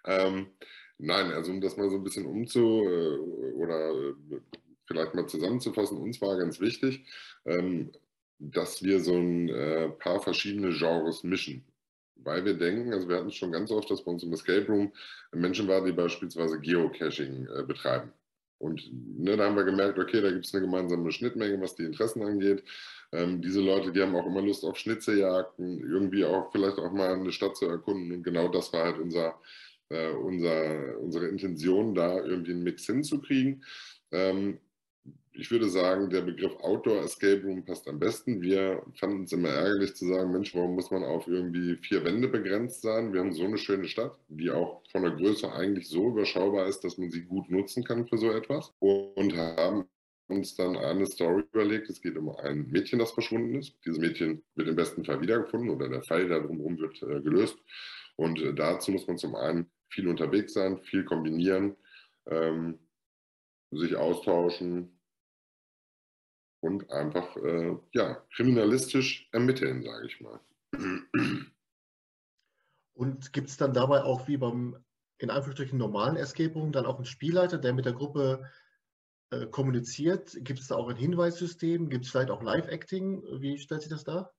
[0.06, 0.48] Ähm,
[0.98, 3.18] nein, also um das mal so ein bisschen umzu äh,
[3.56, 4.14] oder äh,
[4.86, 7.06] vielleicht mal zusammenzufassen, uns war ganz wichtig,
[7.46, 7.92] ähm,
[8.40, 11.66] dass wir so ein äh, paar verschiedene Genres mischen.
[12.16, 14.68] Weil wir denken, also wir hatten es schon ganz oft, dass bei uns im Escape
[14.68, 14.92] Room
[15.32, 18.12] Menschen waren, die beispielsweise Geocaching äh, betreiben.
[18.60, 21.84] Und ne, da haben wir gemerkt, okay, da gibt es eine gemeinsame Schnittmenge, was die
[21.86, 22.64] Interessen angeht.
[23.12, 27.14] Ähm, diese Leute, die haben auch immer Lust auf Schnitzejagden, irgendwie auch vielleicht auch mal
[27.14, 28.12] eine Stadt zu erkunden.
[28.12, 29.40] Und genau das war halt unser,
[29.90, 33.64] äh, unser, unsere Intention, da irgendwie einen Mix hinzukriegen.
[34.12, 34.60] Ähm,
[35.32, 38.42] ich würde sagen, der Begriff Outdoor Escape Room passt am besten.
[38.42, 42.28] Wir fanden es immer ärgerlich zu sagen, Mensch, warum muss man auf irgendwie vier Wände
[42.28, 43.14] begrenzt sein?
[43.14, 46.84] Wir haben so eine schöne Stadt, die auch von der Größe eigentlich so überschaubar ist,
[46.84, 48.74] dass man sie gut nutzen kann für so etwas.
[48.80, 49.86] Und haben
[50.28, 51.90] uns dann eine Story überlegt.
[51.90, 53.76] Es geht um ein Mädchen, das verschwunden ist.
[53.86, 57.58] Dieses Mädchen wird im besten Fall wiedergefunden oder der Fall darum wird äh, gelöst.
[58.16, 61.76] Und äh, dazu muss man zum einen viel unterwegs sein, viel kombinieren,
[62.28, 62.80] ähm,
[63.72, 64.99] sich austauschen,
[66.62, 70.40] und einfach äh, ja, kriminalistisch ermitteln, sage ich mal.
[72.94, 74.84] Und gibt es dann dabei auch wie beim
[75.20, 78.50] in Anführungsstrichen normalen Escape Room dann auch einen Spielleiter, der mit der Gruppe
[79.32, 80.36] äh, kommuniziert?
[80.40, 81.90] Gibt es da auch ein Hinweissystem?
[81.90, 83.24] Gibt es vielleicht auch Live-Acting?
[83.42, 84.34] Wie stellt sich das dar?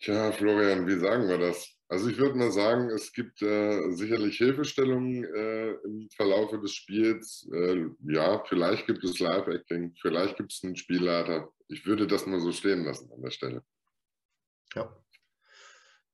[0.00, 1.79] Tja, Florian, wie sagen wir das?
[1.90, 7.50] Also ich würde mal sagen, es gibt äh, sicherlich Hilfestellungen äh, im Verlaufe des Spiels.
[7.52, 11.50] Äh, ja, vielleicht gibt es Live-Acting, vielleicht gibt es einen Spielleiter.
[11.66, 13.64] Ich würde das mal so stehen lassen an der Stelle.
[14.76, 14.96] Ja.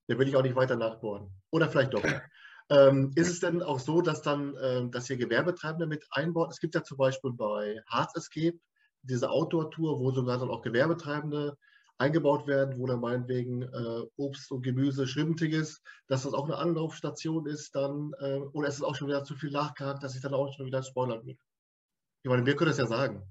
[0.06, 1.30] Da will ich auch nicht weiter nachbohren.
[1.50, 2.02] Oder vielleicht doch.
[2.70, 6.52] ähm, ist es denn auch so, dass dann, äh, dass ihr Gewerbetreibende mit einbaut?
[6.52, 8.58] Es gibt ja zum Beispiel bei Hearts Escape
[9.02, 11.58] diese Outdoor-Tour, wo sogar dann auch Gewerbetreibende
[11.98, 16.58] eingebaut werden, wo dann meinetwegen äh, Obst und Gemüse schwimmtig ist, dass das auch eine
[16.58, 20.22] Anlaufstation ist, dann, äh, oder ist es auch schon wieder zu viel nachgehakt, dass ich
[20.22, 21.38] dann auch schon wieder spoilern will?
[22.22, 23.22] Ich meine, wir können das ja sagen.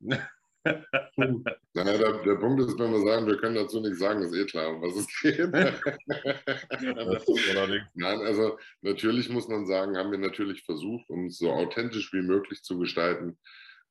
[1.74, 4.46] naja, der, der, Punkt ist, wenn wir sagen, wir können dazu nichts sagen, ist eh
[4.46, 5.38] klar, um was es geht.
[7.94, 12.22] Nein, also natürlich muss man sagen, haben wir natürlich versucht, um es so authentisch wie
[12.22, 13.38] möglich zu gestalten,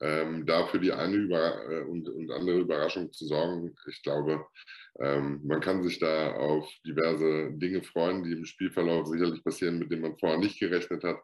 [0.02, 3.76] ähm, da für die eine Über äh, und, und, andere Überraschung zu sorgen.
[3.88, 4.46] Ich glaube,
[5.00, 9.92] ähm, man kann sich da auf diverse Dinge freuen, die im Spielverlauf sicherlich passieren, mit
[9.92, 11.18] denen man vorher nicht gerechnet hat.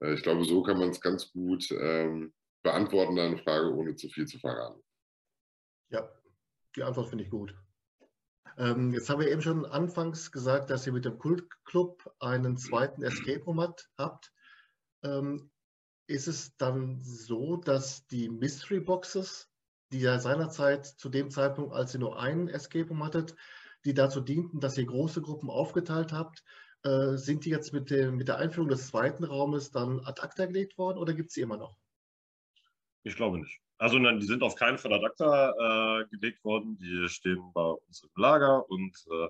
[0.00, 4.08] Äh, ich glaube, so kann man es ganz gut ähm, beantworten, deine Frage, ohne zu
[4.08, 4.82] viel zu verraten.
[5.90, 6.08] Ja,
[6.76, 7.54] die Antwort finde ich gut.
[8.58, 13.02] Ähm, jetzt haben wir eben schon anfangs gesagt, dass ihr mit dem Kultclub einen zweiten
[13.02, 13.60] Escape Room
[13.96, 14.32] habt.
[15.02, 15.50] Ähm,
[16.10, 19.48] ist es dann so, dass die Mystery Boxes,
[19.92, 23.36] die ja seinerzeit zu dem Zeitpunkt, als ihr nur einen Escape Room hattet,
[23.84, 26.42] die dazu dienten, dass ihr große Gruppen aufgeteilt habt,
[26.82, 30.46] äh, sind die jetzt mit, dem, mit der Einführung des zweiten Raumes dann ad acta
[30.46, 31.76] gelegt worden oder gibt es sie immer noch?
[33.02, 33.60] Ich glaube nicht.
[33.78, 36.76] Also nein, die sind auf keinen Fall ad acta äh, gelegt worden.
[36.76, 39.28] Die stehen bei uns im Lager und äh,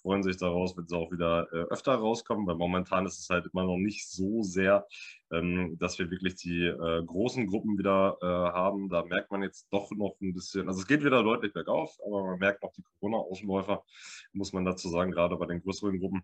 [0.00, 3.46] freuen sich daraus, wenn sie auch wieder äh, öfter rauskommen, weil momentan ist es halt
[3.52, 4.86] immer noch nicht so sehr,
[5.30, 8.88] ähm, dass wir wirklich die äh, großen Gruppen wieder äh, haben.
[8.88, 12.24] Da merkt man jetzt doch noch ein bisschen, also es geht wieder deutlich bergauf, aber
[12.24, 13.84] man merkt noch die Corona-Ausläufer,
[14.32, 16.22] muss man dazu sagen, gerade bei den größeren Gruppen.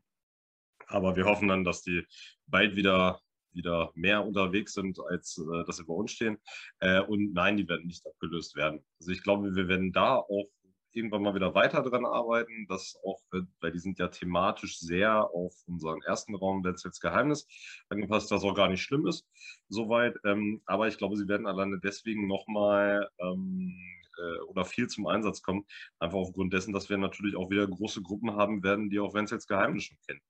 [0.88, 2.04] Aber wir hoffen dann, dass die
[2.46, 3.20] bald wieder
[3.56, 6.38] wieder mehr unterwegs sind, als äh, dass sie bei uns stehen.
[6.80, 8.84] Äh, und nein, die werden nicht abgelöst werden.
[9.00, 10.46] Also ich glaube, wir werden da auch
[10.92, 13.20] irgendwann mal wieder weiter dran arbeiten, dass auch,
[13.60, 17.46] weil die sind ja thematisch sehr auf unseren ersten Raum Wenzels Geheimnis
[17.88, 19.26] angepasst, was auch gar nicht schlimm ist,
[19.68, 20.16] soweit.
[20.24, 23.76] Ähm, aber ich glaube, sie werden alleine deswegen nochmal ähm,
[24.18, 25.66] äh, oder viel zum Einsatz kommen,
[25.98, 29.46] einfach aufgrund dessen, dass wir natürlich auch wieder große Gruppen haben werden, die auch Wenzels
[29.46, 30.20] Geheimnis schon kennen.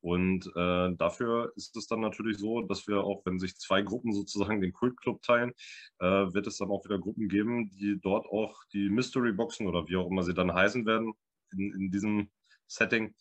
[0.00, 4.12] Und äh, dafür ist es dann natürlich so, dass wir auch, wenn sich zwei Gruppen
[4.12, 5.52] sozusagen den Kultclub teilen,
[6.00, 9.86] äh, wird es dann auch wieder Gruppen geben, die dort auch die Mystery Boxen oder
[9.86, 11.12] wie auch immer sie dann heißen werden,
[11.52, 12.30] in, in diesem
[12.66, 13.14] Setting,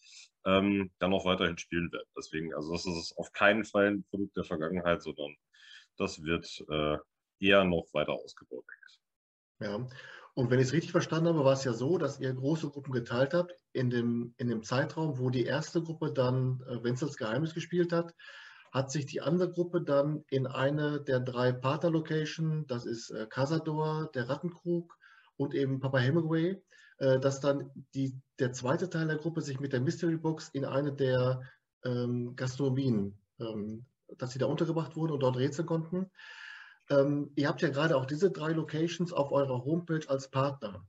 [0.45, 2.08] ähm, dann auch weiterhin spielen werden.
[2.17, 5.36] Deswegen, also das ist auf keinen Fall ein Produkt der Vergangenheit, sondern
[5.97, 6.97] das wird äh,
[7.39, 9.01] eher noch weiter ausgebaut, denke ich.
[9.62, 9.88] Ja,
[10.34, 12.91] und wenn ich es richtig verstanden habe, war es ja so, dass ihr große Gruppen
[12.93, 17.54] geteilt habt in dem, in dem Zeitraum, wo die erste Gruppe dann äh, Wenzels Geheimnis
[17.54, 18.15] gespielt hat,
[18.71, 24.10] hat sich die andere Gruppe dann in eine der drei Partner-Location, das ist äh, Casador,
[24.15, 24.97] der Rattenkrug
[25.36, 26.62] und eben Papa Hemingway,
[26.97, 30.65] äh, dass dann die, der zweite Teil der Gruppe sich mit der Mystery Box in
[30.65, 31.41] eine der
[31.84, 33.86] ähm, Gastronomien, ähm,
[34.17, 36.10] dass sie da untergebracht wurden und dort rätseln konnten.
[36.92, 40.86] Ähm, ihr habt ja gerade auch diese drei Locations auf eurer Homepage als Partner.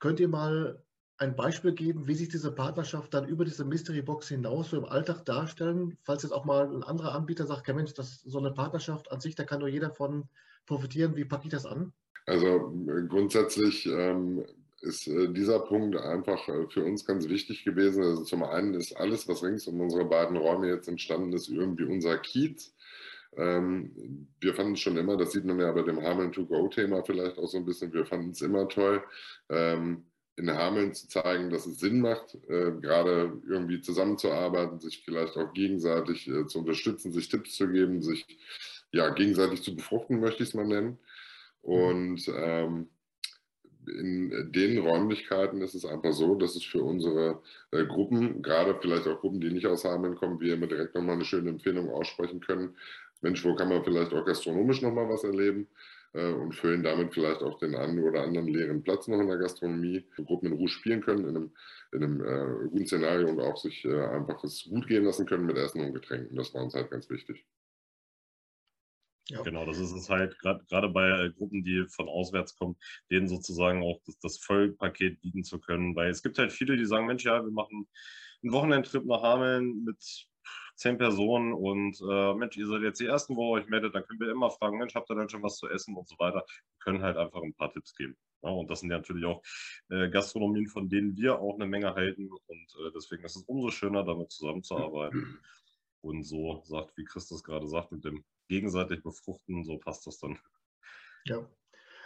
[0.00, 0.82] Könnt ihr mal
[1.16, 4.84] ein Beispiel geben, wie sich diese Partnerschaft dann über diese Mystery Box hinaus so im
[4.84, 8.52] Alltag darstellen, falls jetzt auch mal ein anderer Anbieter sagt, ja Mensch, das so eine
[8.52, 10.28] Partnerschaft an sich, da kann nur jeder von
[10.66, 11.16] profitieren.
[11.16, 11.92] Wie packe ich das an?
[12.26, 12.72] Also
[13.08, 14.44] grundsätzlich ähm,
[14.80, 18.02] ist äh, dieser Punkt einfach äh, für uns ganz wichtig gewesen.
[18.02, 21.84] Also zum einen ist alles, was rings um unsere beiden Räume jetzt entstanden ist, irgendwie
[21.84, 22.74] unser Kiez.
[23.36, 26.68] Ähm, wir fanden es schon immer, das sieht man ja bei dem Hameln to Go
[26.68, 29.02] Thema vielleicht auch so ein bisschen, wir fanden es immer toll,
[29.48, 30.04] ähm,
[30.36, 35.52] in Hameln zu zeigen, dass es Sinn macht, äh, gerade irgendwie zusammenzuarbeiten, sich vielleicht auch
[35.52, 38.24] gegenseitig äh, zu unterstützen, sich Tipps zu geben, sich
[38.92, 40.98] ja gegenseitig zu befruchten, möchte ich es mal nennen.
[41.60, 42.88] Und ähm,
[43.88, 49.06] in den Räumlichkeiten ist es einfach so, dass es für unsere äh, Gruppen, gerade vielleicht
[49.06, 52.40] auch Gruppen, die nicht aus Hameln kommen, wir immer direkt nochmal eine schöne Empfehlung aussprechen
[52.40, 52.76] können.
[53.20, 55.68] Mensch, wo kann man vielleicht auch gastronomisch nochmal was erleben?
[56.14, 59.36] Äh, und füllen damit vielleicht auch den einen oder anderen leeren Platz noch in der
[59.36, 61.50] Gastronomie, wo Gruppen in Ruhe spielen können, in einem,
[61.92, 65.44] in einem äh, guten Szenario und auch sich äh, einfach es gut gehen lassen können
[65.44, 66.36] mit Essen und Getränken.
[66.36, 67.44] Das war uns halt ganz wichtig.
[69.28, 69.42] Ja.
[69.42, 72.76] Genau, das ist es halt gerade bei äh, Gruppen, die von auswärts kommen,
[73.10, 75.94] denen sozusagen auch das, das Vollpaket bieten zu können.
[75.94, 77.86] Weil es gibt halt viele, die sagen, Mensch, ja, wir machen
[78.42, 80.26] einen Wochenendtrip nach Hameln mit
[80.76, 84.04] zehn Personen und äh, Mensch, ihr seid jetzt die Ersten, wo ihr euch meldet, dann
[84.04, 86.44] können wir immer fragen, Mensch, habt ihr denn schon was zu essen und so weiter.
[86.46, 88.16] Wir können halt einfach ein paar Tipps geben.
[88.42, 89.42] Ja, und das sind ja natürlich auch
[89.90, 93.70] äh, Gastronomien, von denen wir auch eine Menge halten und äh, deswegen ist es umso
[93.70, 95.40] schöner, damit zusammenzuarbeiten.
[96.00, 100.38] Und so sagt, wie Christus gerade sagt, mit dem gegenseitig befruchten, so passt das dann.
[101.24, 101.44] Ja,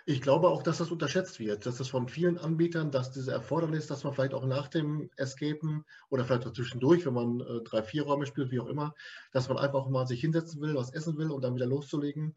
[0.04, 3.86] ich glaube auch, dass das unterschätzt wird, dass das von vielen Anbietern, dass diese Erfordernis,
[3.86, 7.82] dass man vielleicht auch nach dem Escapen oder vielleicht auch zwischendurch, wenn man äh, drei,
[7.82, 8.94] vier Räume spielt, wie auch immer,
[9.32, 12.34] dass man einfach mal sich hinsetzen will, was essen will und dann wieder loszulegen,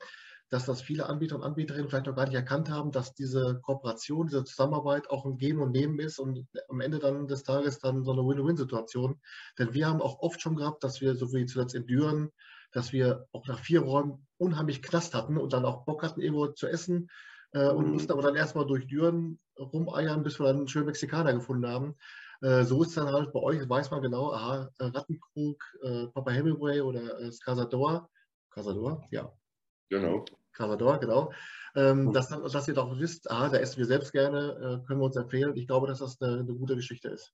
[0.49, 4.27] dass das viele Anbieter und Anbieterinnen vielleicht noch gar nicht erkannt haben, dass diese Kooperation,
[4.27, 8.03] diese Zusammenarbeit auch ein Geben und Nehmen ist und am Ende dann des Tages dann
[8.03, 9.19] so eine Win-Win-Situation.
[9.57, 12.31] Denn wir haben auch oft schon gehabt, dass wir, so wie zuletzt in Düren,
[12.71, 16.47] dass wir auch nach vier Räumen unheimlich Knast hatten und dann auch Bock hatten, irgendwo
[16.47, 17.09] zu essen
[17.55, 21.33] äh, und mussten aber dann erstmal durch Düren rumeiern, bis wir dann einen schönen Mexikaner
[21.33, 21.95] gefunden haben.
[22.41, 26.31] Äh, so ist dann halt bei euch, weiß man genau, aha, äh, Rattenkrug, äh, Papa
[26.31, 28.09] Hemingway oder äh, Casador.
[28.51, 29.31] Casador, ja.
[29.89, 30.25] Genau.
[30.51, 31.31] Casador, genau.
[31.75, 35.05] Ähm, dass, dass ihr doch wisst, aha, da essen wir selbst gerne, äh, können wir
[35.05, 35.55] uns empfehlen.
[35.55, 37.33] Ich glaube, dass das eine, eine gute Geschichte ist.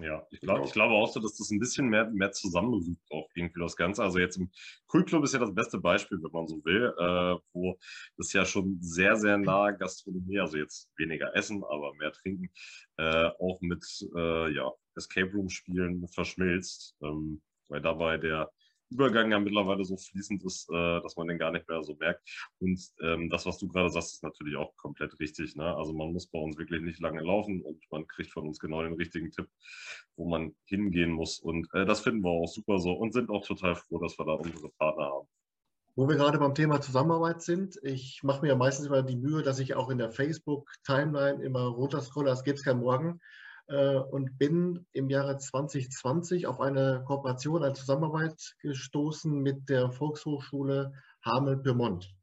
[0.00, 3.28] Ja, ich, glaub, ich glaube auch so, dass das ein bisschen mehr, mehr zusammenrückt, auch
[3.34, 4.02] irgendwie das Ganze.
[4.02, 4.50] Also jetzt im
[4.86, 7.78] Kultclub ist ja das beste Beispiel, wenn man so will, äh, wo
[8.16, 12.50] das ja schon sehr, sehr nah Gastronomie, also jetzt weniger Essen, aber mehr Trinken,
[12.96, 13.84] äh, auch mit
[14.16, 16.96] äh, ja, Escape Room Spielen verschmilzt.
[17.02, 18.50] Ähm, weil dabei der
[18.92, 22.22] Übergang ja mittlerweile so fließend ist, äh, dass man den gar nicht mehr so merkt.
[22.58, 25.56] Und ähm, das, was du gerade sagst, ist natürlich auch komplett richtig.
[25.56, 25.74] Ne?
[25.76, 28.82] Also man muss bei uns wirklich nicht lange laufen und man kriegt von uns genau
[28.82, 29.48] den richtigen Tipp,
[30.16, 31.38] wo man hingehen muss.
[31.38, 34.26] Und äh, das finden wir auch super so und sind auch total froh, dass wir
[34.26, 35.28] da unsere Partner haben.
[35.94, 39.42] Wo wir gerade beim Thema Zusammenarbeit sind, ich mache mir ja meistens immer die Mühe,
[39.42, 43.20] dass ich auch in der Facebook-Timeline immer runterscrolle, das gibt es kein Morgen.
[43.72, 50.92] Äh, und bin im Jahre 2020 auf eine Kooperation, eine Zusammenarbeit gestoßen mit der Volkshochschule
[51.24, 52.14] Hamel-Pyrmont.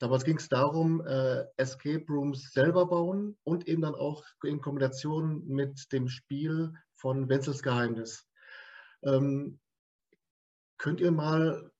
[0.00, 5.46] Damals ging es darum, äh, Escape Rooms selber bauen und eben dann auch in Kombination
[5.46, 8.26] mit dem Spiel von Wenzels Geheimnis.
[9.02, 9.60] Ähm,
[10.76, 11.70] könnt ihr mal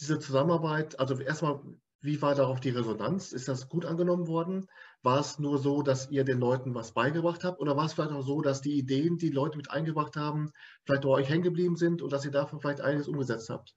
[0.00, 1.60] diese Zusammenarbeit, also erstmal,
[2.02, 3.32] wie war darauf die Resonanz?
[3.32, 4.66] Ist das gut angenommen worden?
[5.02, 7.60] War es nur so, dass ihr den Leuten was beigebracht habt?
[7.60, 10.52] Oder war es vielleicht auch so, dass die Ideen, die, die Leute mit eingebracht haben,
[10.84, 13.74] vielleicht bei euch hängen geblieben sind und dass ihr davon vielleicht einiges umgesetzt habt?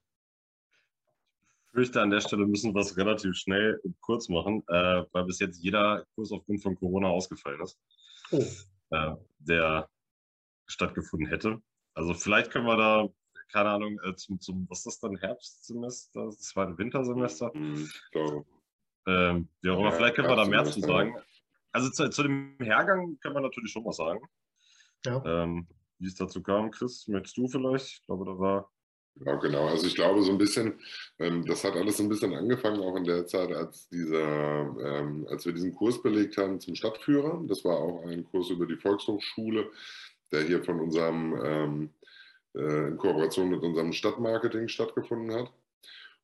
[1.67, 5.39] Ich fürchte, an der Stelle müssen wir es relativ schnell kurz machen, äh, weil bis
[5.39, 7.79] jetzt jeder Kurs aufgrund von Corona ausgefallen ist,
[8.31, 8.43] oh.
[8.89, 9.88] äh, der
[10.65, 11.62] stattgefunden hätte.
[11.93, 13.07] Also vielleicht können wir da,
[13.51, 17.51] keine Ahnung, äh, zum, zum, was ist das dann, Herbstsemester, das war ein Wintersemester?
[17.53, 17.89] Mhm,
[19.08, 21.16] ähm, ja, aber ja, vielleicht können wir da mehr zu sagen.
[21.72, 24.22] Also zu, zu, dem Hergang kann man natürlich schon was sagen.
[25.06, 25.24] Ja.
[25.26, 25.68] Ähm,
[26.00, 27.88] wie es dazu kam, Chris, möchtest du vielleicht?
[27.88, 28.72] Ich glaube, da war.
[29.16, 29.68] Ja, genau.
[29.68, 30.80] Also ich glaube so ein bisschen,
[31.20, 35.28] ähm, das hat alles so ein bisschen angefangen, auch in der Zeit, als dieser, ähm,
[35.30, 37.44] als wir diesen Kurs belegt haben zum Stadtführer.
[37.48, 39.70] Das war auch ein Kurs über die Volkshochschule,
[40.32, 41.90] der hier von unserem, ähm,
[42.56, 45.52] äh, in Kooperation mit unserem Stadtmarketing stattgefunden hat.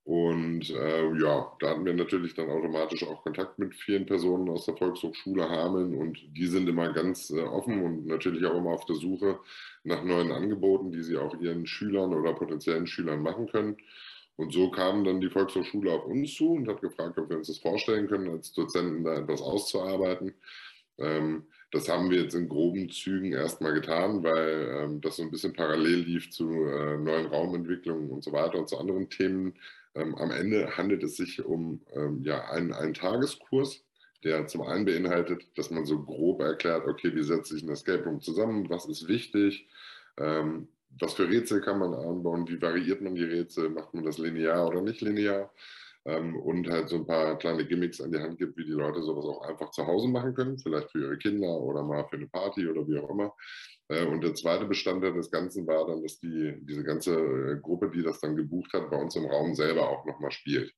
[0.07, 4.65] Und äh, ja, da hatten wir natürlich dann automatisch auch Kontakt mit vielen Personen aus
[4.65, 8.85] der Volkshochschule Hameln und die sind immer ganz äh, offen und natürlich auch immer auf
[8.85, 9.37] der Suche
[9.83, 13.75] nach neuen Angeboten, die sie auch ihren Schülern oder potenziellen Schülern machen können.
[14.37, 17.47] Und so kam dann die Volkshochschule auf uns zu und hat gefragt, ob wir uns
[17.47, 20.35] das vorstellen können, als Dozenten da etwas auszuarbeiten.
[20.99, 25.31] Ähm, das haben wir jetzt in groben Zügen erstmal getan, weil ähm, das so ein
[25.31, 29.53] bisschen parallel lief zu äh, neuen Raumentwicklungen und so weiter und zu anderen Themen.
[29.97, 31.81] Ähm, am Ende handelt es sich um
[32.21, 33.83] ja, einen, einen Tageskurs,
[34.23, 38.03] der zum einen beinhaltet, dass man so grob erklärt, okay, wie setzt sich ein Escape
[38.03, 39.67] Room zusammen, was ist wichtig,
[40.15, 44.67] was für Rätsel kann man anbauen, wie variiert man die Rätsel, macht man das linear
[44.67, 45.51] oder nicht linear?
[46.07, 49.01] Ähm, und halt so ein paar kleine Gimmicks an die Hand gibt, wie die Leute
[49.01, 52.27] sowas auch einfach zu Hause machen können, vielleicht für ihre Kinder oder mal für eine
[52.27, 53.35] Party oder wie auch immer.
[53.89, 57.89] Äh, und der zweite Bestandteil des Ganzen war dann, dass die, diese ganze äh, Gruppe,
[57.89, 60.73] die das dann gebucht hat, bei uns im Raum selber auch nochmal spielt.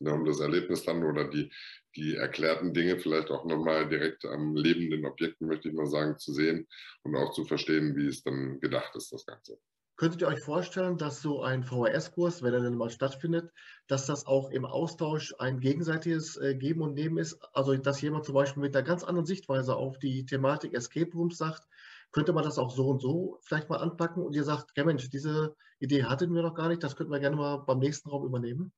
[0.00, 1.52] Ja, um das Erlebnis dann oder die,
[1.94, 6.32] die erklärten Dinge vielleicht auch nochmal direkt am lebenden Objekten, möchte ich mal sagen, zu
[6.32, 6.66] sehen
[7.04, 9.58] und auch zu verstehen, wie es dann gedacht ist, das Ganze.
[9.96, 13.52] Könntet ihr euch vorstellen, dass so ein VHS-Kurs, wenn er dann mal stattfindet,
[13.86, 17.38] dass das auch im Austausch ein gegenseitiges äh, Geben und Nehmen ist?
[17.52, 21.38] Also, dass jemand zum Beispiel mit einer ganz anderen Sichtweise auf die Thematik Escape Rooms
[21.38, 21.68] sagt,
[22.12, 25.08] könnte man das auch so und so vielleicht mal anpacken und ihr sagt, ja Mensch,
[25.10, 28.24] diese Idee hatten wir noch gar nicht, das könnten wir gerne mal beim nächsten Raum
[28.24, 28.72] übernehmen?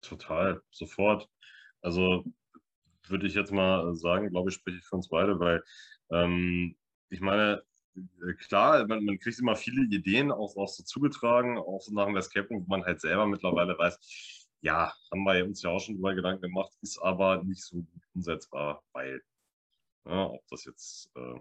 [0.00, 1.28] Total, sofort.
[1.80, 2.24] Also
[3.06, 5.62] würde ich jetzt mal sagen, glaube ich, spreche ich für uns beide, weil
[6.10, 6.76] ähm,
[7.10, 7.62] ich meine,
[7.96, 12.06] äh, klar, man, man, kriegt immer viele Ideen auch, auch so zugetragen, auch so nach
[12.06, 15.80] dem Escape Room, wo man halt selber mittlerweile weiß, ja, haben wir uns ja auch
[15.80, 19.22] schon drüber Gedanken gemacht, ist aber nicht so gut umsetzbar, weil,
[20.06, 21.40] ja, ob das jetzt, äh,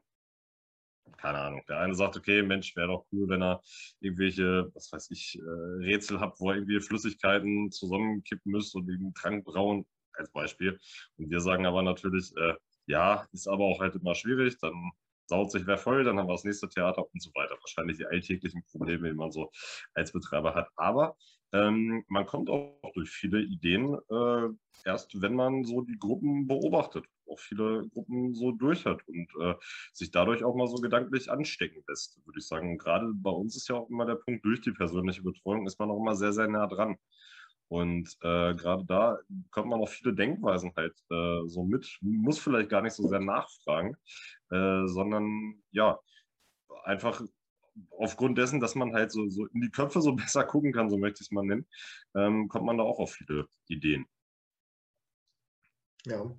[1.18, 3.62] keine Ahnung, der eine sagt, okay, Mensch, wäre doch cool, wenn er
[4.00, 9.14] irgendwelche, was weiß ich, äh, Rätsel hat, wo er irgendwie Flüssigkeiten zusammenkippen müsste und den
[9.14, 10.80] Trank brauen, als Beispiel.
[11.18, 12.56] Und wir sagen aber natürlich, äh,
[12.88, 14.92] ja, ist aber auch halt immer schwierig, dann
[15.28, 17.58] saut sich wer voll, dann haben wir das nächste Theater und so weiter.
[17.60, 19.52] Wahrscheinlich die alltäglichen Probleme, die man so
[19.94, 20.70] als Betreiber hat.
[20.76, 21.16] Aber
[21.54, 24.50] ähm, man kommt auch durch viele Ideen äh,
[24.86, 29.56] erst, wenn man so die Gruppen beobachtet, auch viele Gruppen so durch hat und äh,
[29.94, 32.78] sich dadurch auch mal so gedanklich anstecken lässt, würde ich sagen.
[32.78, 35.90] gerade bei uns ist ja auch immer der Punkt, durch die persönliche Betreuung ist man
[35.90, 36.98] auch immer sehr, sehr nah dran.
[37.70, 39.18] Und äh, gerade da
[39.52, 43.20] kommt man auch viele Denkweisen halt äh, so mit, muss vielleicht gar nicht so sehr
[43.20, 43.98] nachfragen,
[44.52, 46.00] äh, sondern ja,
[46.84, 47.22] einfach
[47.98, 50.98] aufgrund dessen, dass man halt so, so in die Köpfe so besser gucken kann, so
[50.98, 51.66] möchte ich es mal nennen,
[52.16, 54.06] ähm, kommt man da auch auf viele Ideen.
[56.06, 56.36] Ja.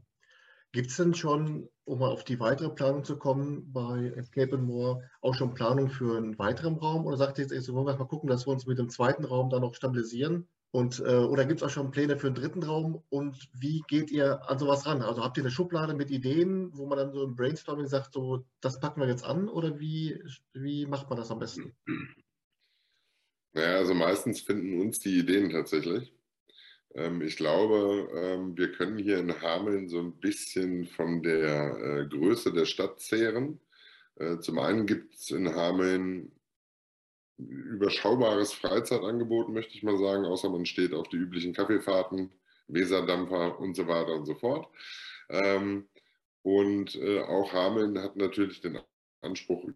[0.72, 4.66] Gibt es denn schon, um mal auf die weitere Planung zu kommen, bei Escape and
[4.66, 7.06] More auch schon Planung für einen weiteren Raum?
[7.06, 9.24] Oder sagt ihr jetzt, jetzt wollen wir mal gucken, dass wir uns mit dem zweiten
[9.24, 10.46] Raum dann noch stabilisieren?
[10.70, 13.02] Und, äh, oder gibt es auch schon Pläne für einen dritten Raum?
[13.08, 15.00] Und wie geht ihr an sowas ran?
[15.00, 18.44] Also habt ihr eine Schublade mit Ideen, wo man dann so im Brainstorming sagt, so,
[18.60, 19.48] das packen wir jetzt an?
[19.48, 21.74] Oder wie, wie macht man das am besten?
[23.54, 26.12] Naja, also meistens finden uns die Ideen tatsächlich.
[26.94, 32.06] Ähm, ich glaube, ähm, wir können hier in Hameln so ein bisschen von der äh,
[32.06, 33.60] Größe der Stadt zehren.
[34.16, 36.32] Äh, zum einen gibt es in Hameln
[37.38, 42.32] überschaubares Freizeitangebot, möchte ich mal sagen, außer man steht auf die üblichen Kaffeefahrten,
[42.66, 44.68] Weserdampfer und so weiter und so fort.
[45.30, 45.88] Ähm,
[46.42, 48.78] und äh, auch Hameln hat natürlich den
[49.20, 49.68] Anspruch,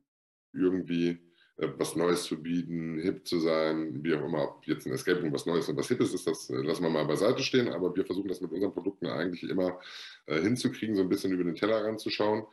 [0.53, 1.19] irgendwie
[1.57, 5.21] äh, was Neues zu bieten, hip zu sein, wie auch immer, ob jetzt ein Escape
[5.21, 7.95] Room was Neues und was Hippes ist, das äh, lassen wir mal beiseite stehen, aber
[7.95, 9.79] wir versuchen das mit unseren Produkten eigentlich immer
[10.27, 12.45] äh, hinzukriegen, so ein bisschen über den Teller ranzuschauen.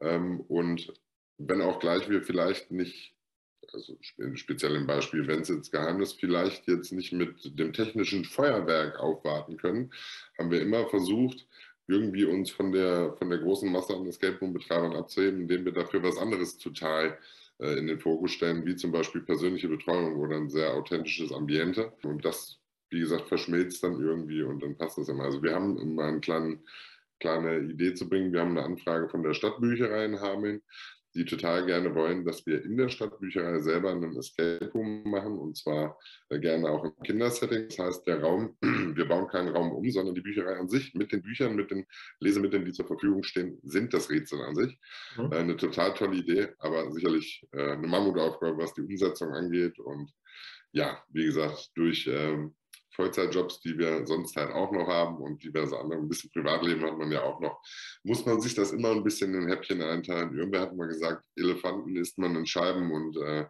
[0.00, 0.92] Ähm, und
[1.38, 3.17] wenn auch gleich wir vielleicht nicht
[3.72, 3.96] also
[4.34, 9.56] speziell im Beispiel wenn es jetzt Geheimnis vielleicht jetzt nicht mit dem technischen Feuerwerk aufwarten
[9.56, 9.92] können,
[10.38, 11.46] haben wir immer versucht,
[11.88, 16.02] irgendwie uns von der, von der großen Masse an Escape Room-Betreibern abzuheben, indem wir dafür
[16.02, 17.18] was anderes total
[17.58, 21.92] äh, in den Fokus stellen, wie zum Beispiel persönliche Betreuung oder ein sehr authentisches Ambiente.
[22.02, 25.24] Und das, wie gesagt, verschmilzt dann irgendwie und dann passt das immer.
[25.24, 26.58] Also wir haben, um mal eine kleine,
[27.20, 30.62] kleine Idee zu bringen, wir haben eine Anfrage von der Stadtbücherei in Hameln,
[31.18, 35.56] die total gerne wollen, dass wir in der Stadtbücherei selber einen Escape Room machen und
[35.56, 37.66] zwar äh, gerne auch im Kindersetting.
[37.68, 41.10] Das heißt, der Raum, wir bauen keinen Raum um, sondern die Bücherei an sich mit
[41.10, 41.84] den Büchern, mit den
[42.20, 44.78] Lesemitteln, die zur Verfügung stehen, sind das Rätsel an sich.
[45.16, 45.32] Mhm.
[45.32, 49.76] Äh, eine total tolle Idee, aber sicherlich äh, eine Mammutaufgabe, was die Umsetzung angeht.
[49.80, 50.12] Und
[50.70, 52.54] ja, wie gesagt, durch ähm,
[52.98, 56.98] Vollzeitjobs, die wir sonst halt auch noch haben und diverse andere, ein bisschen Privatleben hat
[56.98, 57.62] man ja auch noch,
[58.02, 60.36] muss man sich das immer ein bisschen in Häppchen einteilen.
[60.36, 63.46] Irgendwer hat mal gesagt, Elefanten isst man in Scheiben und äh,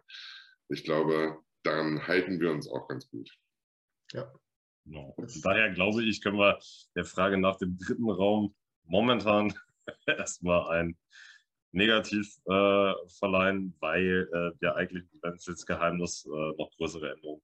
[0.69, 3.29] ich glaube, daran halten wir uns auch ganz gut.
[4.11, 4.31] Ja,
[4.89, 5.15] No.
[5.43, 6.59] Daher glaube ich, können wir
[6.95, 9.53] der Frage nach dem dritten Raum momentan
[10.07, 10.97] erstmal ein
[11.71, 17.43] Negativ äh, verleihen, weil äh, wir eigentlich wenn es jetzt Geheimnis äh, noch größere Änderungen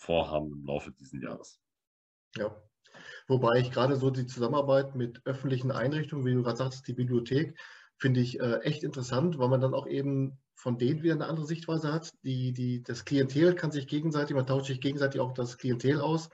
[0.00, 1.60] vorhaben im Laufe dieses Jahres.
[2.36, 2.56] Ja,
[3.28, 7.58] wobei ich gerade so die Zusammenarbeit mit öffentlichen Einrichtungen, wie du gerade sagst, die Bibliothek,
[7.98, 11.46] finde ich äh, echt interessant, weil man dann auch eben von denen wieder eine andere
[11.46, 12.12] Sichtweise hat.
[12.22, 16.30] Die, die, das Klientel kann sich gegenseitig, man tauscht sich gegenseitig auch das Klientel aus.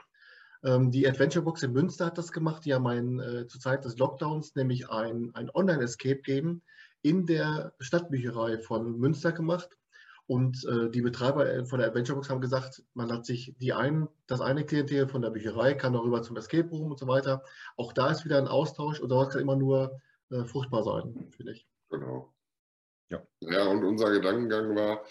[0.62, 2.64] Ähm, die Adventure Box in Münster hat das gemacht.
[2.64, 6.62] Die haben ein, äh, zur Zeit des Lockdowns nämlich ein, ein Online-Escape Game
[7.03, 9.71] in der Stadtbücherei von Münster gemacht.
[10.27, 13.72] Und äh, die Betreiber äh, von der Adventure Box haben gesagt, man hat sich die
[13.72, 17.45] einen, das eine Klientel von der Bücherei kann darüber zum Escape Room und so weiter.
[17.77, 20.01] Auch da ist wieder ein Austausch und sowas kann immer nur
[20.31, 21.66] äh, fruchtbar sein, finde ich.
[21.91, 22.33] Genau.
[23.09, 23.22] Ja.
[23.41, 25.05] ja, und unser Gedankengang war,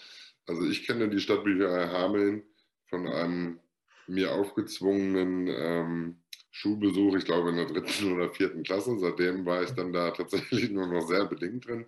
[0.46, 2.42] also ich kenne die Stadtbücherei Hameln
[2.90, 3.60] von einem
[4.06, 8.98] mir aufgezwungenen ähm, Schulbesuch, ich glaube in der dritten oder vierten Klasse.
[8.98, 11.86] Seitdem war ich dann da tatsächlich nur noch sehr bedingt drin.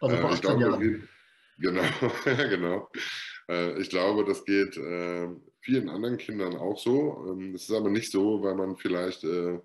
[0.00, 1.08] Also vor 18 äh, Jahren.
[1.58, 1.82] Genau,
[2.24, 2.88] genau.
[3.48, 5.28] Äh, ich glaube, das geht äh,
[5.60, 7.26] vielen anderen Kindern auch so.
[7.30, 9.58] Ähm, es ist aber nicht so, weil man vielleicht äh,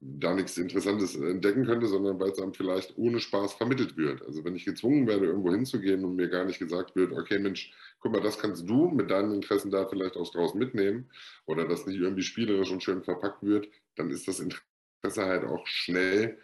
[0.00, 4.22] da nichts Interessantes entdecken könnte, sondern weil es einem vielleicht ohne Spaß vermittelt wird.
[4.22, 7.72] Also wenn ich gezwungen werde, irgendwo hinzugehen und mir gar nicht gesagt wird, okay Mensch,
[8.00, 11.10] guck mal, das kannst du mit deinen Interessen da vielleicht auch draus mitnehmen
[11.46, 15.66] oder das nicht irgendwie spielerisch und schön verpackt wird, dann ist das Interesse halt auch
[15.66, 16.38] schnell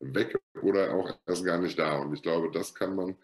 [0.00, 1.98] weg oder auch erst gar nicht da.
[2.00, 3.16] Und ich glaube, das kann man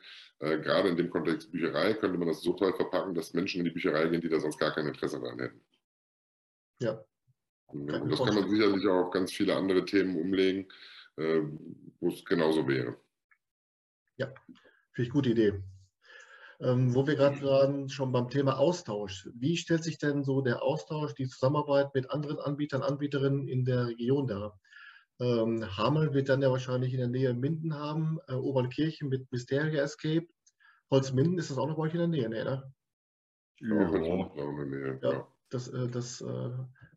[0.44, 3.64] äh, gerade in dem Kontext Bücherei, könnte man das so toll verpacken, dass Menschen in
[3.64, 5.60] die Bücherei gehen, die da sonst gar kein Interesse daran hätten.
[6.80, 7.04] Ja,
[7.74, 10.68] und das kann man sicherlich auch auf ganz viele andere Themen umlegen,
[11.16, 11.40] äh,
[12.00, 12.96] wo es genauso wäre.
[14.16, 14.32] Ja,
[14.92, 15.62] finde ich gute Idee.
[16.60, 19.28] Ähm, wo wir gerade schon beim Thema Austausch.
[19.34, 23.88] Wie stellt sich denn so der Austausch, die Zusammenarbeit mit anderen Anbietern, Anbieterinnen in der
[23.88, 24.58] Region dar?
[25.20, 29.82] Ähm, Hameln wird dann ja wahrscheinlich in der Nähe Minden haben, äh, Obernkirchen mit Mysteria
[29.82, 30.26] Escape.
[30.90, 32.72] Holzminden ist das auch noch bei euch in der Nähe, ne?
[35.02, 36.50] Ja, das, äh, das äh,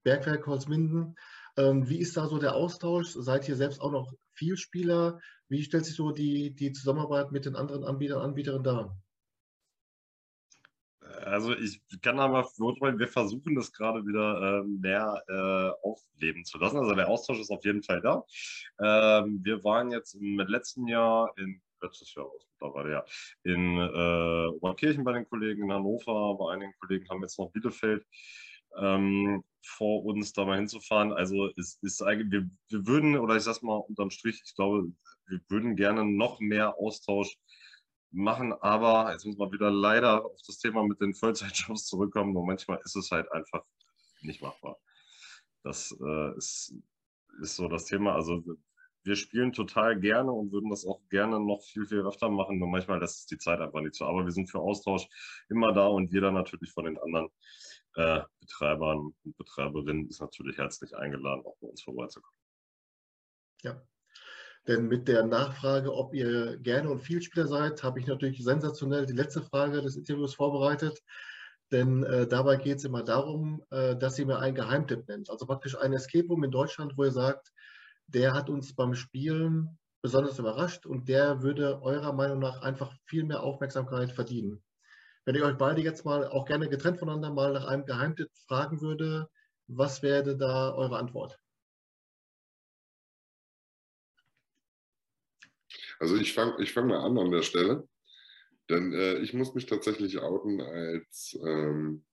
[0.03, 1.15] Bergwerk Holzminden.
[1.57, 3.09] Ähm, wie ist da so der Austausch?
[3.09, 5.20] Seid ihr selbst auch noch Vielspieler?
[5.49, 8.99] Wie stellt sich so die, die Zusammenarbeit mit den anderen Anbietern, Anbieterinnen dar?
[11.28, 16.57] Also ich kann mal verurteilen, wir versuchen das gerade wieder äh, mehr äh, aufleben zu
[16.57, 16.78] lassen.
[16.78, 18.23] Also der Austausch ist auf jeden Fall da.
[18.80, 23.05] Ähm, wir waren jetzt im letzten Jahr in letztes Jahr aus mittlerweile, ja.
[23.43, 28.03] In äh, Oberkirchen bei den Kollegen, in Hannover, bei einigen Kollegen haben jetzt noch Bielefeld
[28.78, 31.13] ähm, vor uns, da mal hinzufahren.
[31.13, 34.91] Also es ist eigentlich, wir, wir würden, oder ich sag's mal unterm Strich, ich glaube,
[35.28, 37.38] wir würden gerne noch mehr Austausch
[38.11, 42.45] machen, aber jetzt muss man wieder leider auf das Thema mit den Vollzeitjobs zurückkommen und
[42.45, 43.63] manchmal ist es halt einfach
[44.21, 44.77] nicht machbar.
[45.63, 46.73] Das äh, ist,
[47.41, 48.15] ist so das Thema.
[48.15, 48.43] Also
[49.03, 52.59] wir spielen total gerne und würden das auch gerne noch viel, viel öfter machen.
[52.59, 54.05] Nur manchmal lässt es die Zeit einfach nicht so.
[54.05, 55.07] Aber wir sind für Austausch
[55.49, 57.29] immer da und jeder natürlich von den anderen
[57.95, 62.37] äh, Betreibern und Betreiberinnen ist natürlich herzlich eingeladen, auch bei uns vorbeizukommen.
[63.63, 63.81] Ja,
[64.68, 69.13] denn mit der Nachfrage, ob ihr gerne und Vielspieler seid, habe ich natürlich sensationell die
[69.13, 71.01] letzte Frage des Interviews vorbereitet.
[71.72, 75.30] Denn äh, dabei geht es immer darum, äh, dass ihr mir einen Geheimtipp nennt.
[75.30, 77.51] Also praktisch ein Escape Room in Deutschland, wo ihr sagt,
[78.07, 83.24] der hat uns beim Spielen besonders überrascht und der würde eurer Meinung nach einfach viel
[83.24, 84.63] mehr Aufmerksamkeit verdienen.
[85.26, 88.80] Wenn ich euch beide jetzt mal auch gerne getrennt voneinander mal nach einem Geheimtipp fragen
[88.80, 89.28] würde,
[89.68, 91.38] was wäre da eure Antwort?
[95.99, 97.87] Also ich fange ich fang mal an an der Stelle,
[98.69, 102.05] denn äh, ich muss mich tatsächlich outen als ähm,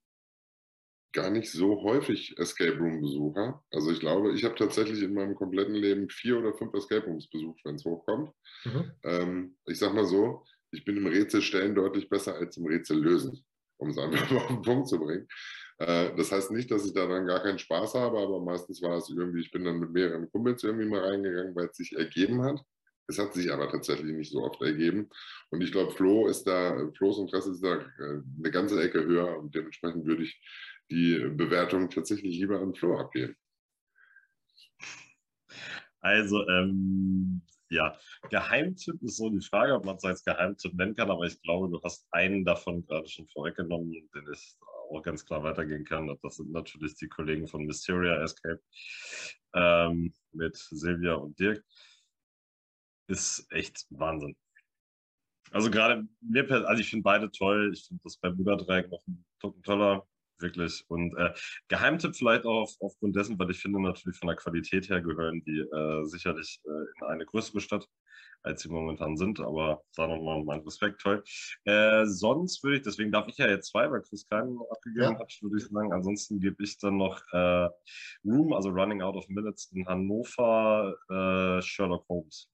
[1.15, 3.63] gar nicht so häufig Escape Room Besucher.
[3.71, 7.29] Also ich glaube, ich habe tatsächlich in meinem kompletten Leben vier oder fünf Escape Rooms
[7.31, 8.31] besucht, wenn es hochkommt.
[8.65, 8.93] Mhm.
[9.05, 13.01] Ähm, ich sage mal so, ich bin im Rätsel stellen deutlich besser als im Rätsel
[13.01, 13.45] lösen,
[13.79, 15.29] um es einfach mal auf den Punkt zu bringen.
[15.79, 19.09] Äh, das heißt nicht, dass ich daran gar keinen Spaß habe, aber meistens war es
[19.09, 22.61] irgendwie, ich bin dann mit mehreren Kumpels irgendwie mal reingegangen, weil es sich ergeben hat.
[23.07, 25.11] Es hat sich aber tatsächlich nicht so oft ergeben.
[25.51, 29.39] Und ich glaube, Flo ist da, Flo's Interesse ist da äh, eine ganze Ecke höher
[29.39, 30.41] und dementsprechend würde ich
[30.91, 33.37] die Bewertung tatsächlich lieber an Flo abgeben.
[36.01, 37.97] Also, ähm, ja,
[38.31, 41.71] Geheimtipp ist so die Frage, ob man es als Geheimtipp nennen kann, aber ich glaube,
[41.71, 44.57] du hast einen davon gerade schon vorweggenommen, den ich
[44.91, 46.15] auch ganz klar weitergehen kann.
[46.23, 48.61] Das sind natürlich die Kollegen von Mysteria Escape
[49.55, 51.65] ähm, mit Silvia und Dirk.
[53.07, 54.37] Ist echt Wahnsinn.
[55.51, 57.71] Also gerade mir, also ich finde beide toll.
[57.73, 59.25] Ich finde das bei Buddha Dreieck noch ein
[59.63, 60.07] toller
[60.41, 60.85] wirklich.
[60.89, 61.33] Und äh,
[61.69, 65.43] Geheimtipp vielleicht auch auf, aufgrund dessen, weil ich finde natürlich von der Qualität her gehören
[65.45, 67.87] die äh, sicherlich äh, in eine größere Stadt
[68.45, 69.41] als sie momentan sind.
[69.41, 71.25] Aber da nochmal mein Respekt, toll.
[71.65, 75.19] Äh, sonst würde ich, deswegen darf ich ja jetzt zwei, weil Chris keinen abgegeben ja.
[75.19, 75.93] hat, würde ich sagen.
[75.93, 77.69] Ansonsten gebe ich dann noch äh,
[78.25, 82.49] Room, also Running Out of Minutes in Hannover, äh, Sherlock Holmes.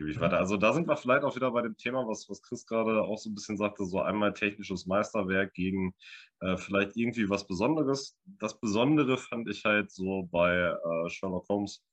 [0.00, 0.22] Gebe ich mhm.
[0.22, 0.38] weiter.
[0.38, 3.18] Also da sind wir vielleicht auch wieder bei dem Thema, was, was Chris gerade auch
[3.18, 5.94] so ein bisschen sagte, so einmal technisches Meisterwerk gegen
[6.40, 8.18] äh, vielleicht irgendwie was Besonderes.
[8.24, 11.84] Das Besondere fand ich halt so bei äh, Sherlock Holmes,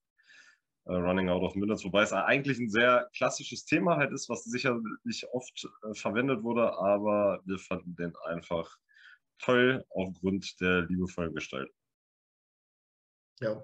[0.86, 4.46] äh, Running Out of Minutes, wobei es eigentlich ein sehr klassisches Thema halt ist, was
[4.46, 8.74] sicherlich oft äh, verwendet wurde, aber wir fanden den einfach
[9.40, 11.76] toll aufgrund der liebevollen Gestaltung.
[13.42, 13.62] Ja,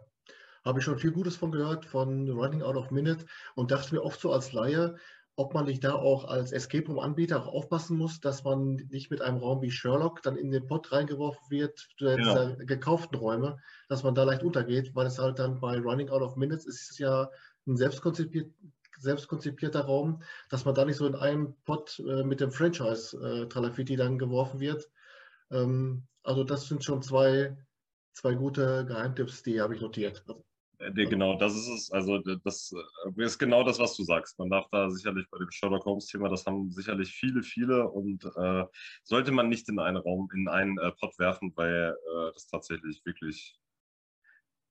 [0.64, 4.04] habe ich schon viel Gutes von gehört, von Running Out of Minute und dachte mir
[4.04, 4.96] oft so als Laie,
[5.36, 9.22] ob man nicht da auch als Escape Room-Anbieter auch aufpassen muss, dass man nicht mit
[9.22, 12.56] einem Raum wie Sherlock dann in den Pot reingeworfen wird, der genau.
[12.60, 13.58] gekauften Räume,
[13.90, 16.92] dass man da leicht untergeht, weil es halt dann bei Running Out of Minutes ist
[16.92, 17.30] es ja
[17.66, 18.52] ein selbstkonzipiert,
[19.00, 23.48] selbstkonzipierter Raum, dass man da nicht so in einen Pot äh, mit dem Franchise äh,
[23.48, 24.88] Tralafiti dann geworfen wird.
[25.50, 27.58] Ähm, also das sind schon zwei,
[28.14, 30.24] zwei gute Geheimtipps, die habe ich notiert.
[30.80, 31.92] Äh, genau, das ist es.
[31.92, 34.38] Also das äh, ist genau das, was du sagst.
[34.40, 38.66] Man darf da sicherlich bei dem Sherlock Holmes-Thema, das haben sicherlich viele, viele und äh,
[39.04, 43.02] sollte man nicht in einen Raum, in einen äh, Pot werfen, weil äh, das tatsächlich
[43.06, 43.60] wirklich,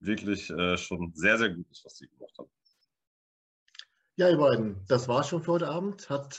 [0.01, 2.51] wirklich äh, schon sehr, sehr gut ist, was sie gemacht haben.
[4.17, 6.11] Ja, ihr beiden, das war schon für heute Abend.
[6.11, 6.39] Hat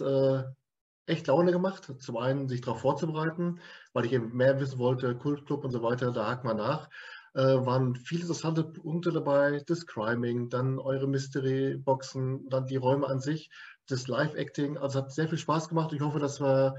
[1.08, 1.92] echt Laune gemacht.
[2.00, 3.60] Zum einen sich darauf vorzubereiten,
[3.94, 6.90] weil ich eben mehr wissen wollte, Kultclub und so weiter, da hakt man nach äh,
[7.34, 13.50] waren viele interessante Punkte dabei, das Criming, dann eure Mystery-Boxen, dann die Räume an sich,
[13.88, 14.78] das Live-Acting.
[14.78, 15.94] Also hat sehr viel Spaß gemacht.
[15.94, 16.76] Ich hoffe, dass wir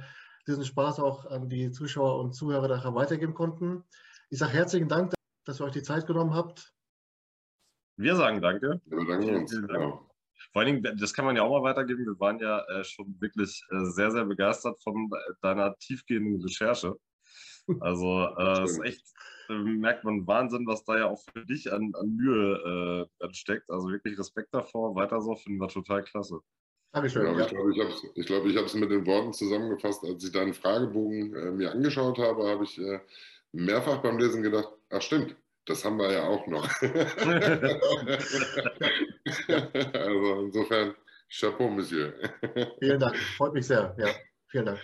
[0.46, 3.84] diesen Spaß auch an die Zuschauer und Zuhörer nachher weitergeben konnten.
[4.30, 6.72] Ich sage herzlichen Dank, dass ihr euch die Zeit genommen habt.
[7.96, 8.80] Wir sagen danke.
[8.86, 9.50] Wir danken uns.
[9.50, 10.00] Dank.
[10.52, 12.05] Vor allen Dingen, das kann man ja auch mal weitergeben.
[12.05, 16.94] Wir waren ja äh, schon wirklich äh, sehr, sehr begeistert von deiner tiefgehenden Recherche.
[17.80, 21.92] Also äh, ist echt äh, merkt man Wahnsinn, was da ja auch für dich an,
[21.95, 23.70] an Mühe äh, steckt.
[23.70, 24.95] Also wirklich Respekt davor.
[24.95, 26.40] Weiter so, finden wir total klasse.
[26.92, 27.24] Dankeschön.
[27.24, 27.47] Genau, ja.
[28.14, 30.05] Ich glaube, ich habe es mit den Worten zusammengefasst.
[30.05, 33.01] Als ich deinen Fragebogen äh, mir angeschaut habe, habe ich äh,
[33.53, 35.36] mehrfach beim Lesen gedacht, ach stimmt,
[35.66, 36.68] das haben wir ja auch noch.
[39.92, 40.95] also insofern,
[41.28, 42.14] Chapeau, Monsieur.
[42.78, 43.95] Vielen Dank, freut mich sehr.
[43.99, 44.09] Ja,
[44.49, 44.80] vielen Dank.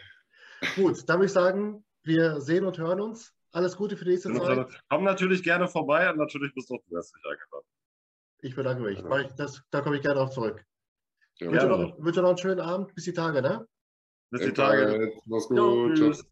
[0.75, 3.33] Gut, dann würde ich sagen, wir sehen und hören uns.
[3.53, 4.83] Alles Gute für die nächste Zeit.
[4.89, 7.67] Komm natürlich gerne vorbei und natürlich bist auch du herzlich eingeladen.
[8.43, 8.99] Ich bedanke mich.
[8.99, 9.23] Ja.
[9.37, 10.65] Das, da komme ich gerne auch zurück.
[11.39, 12.95] Ja, wünsche, noch, wünsche noch einen schönen Abend.
[12.95, 13.67] Bis die Tage, ne?
[14.31, 15.13] Bis die Tage.
[15.27, 15.57] Mach's gut.
[15.57, 16.25] Jo, tschüss.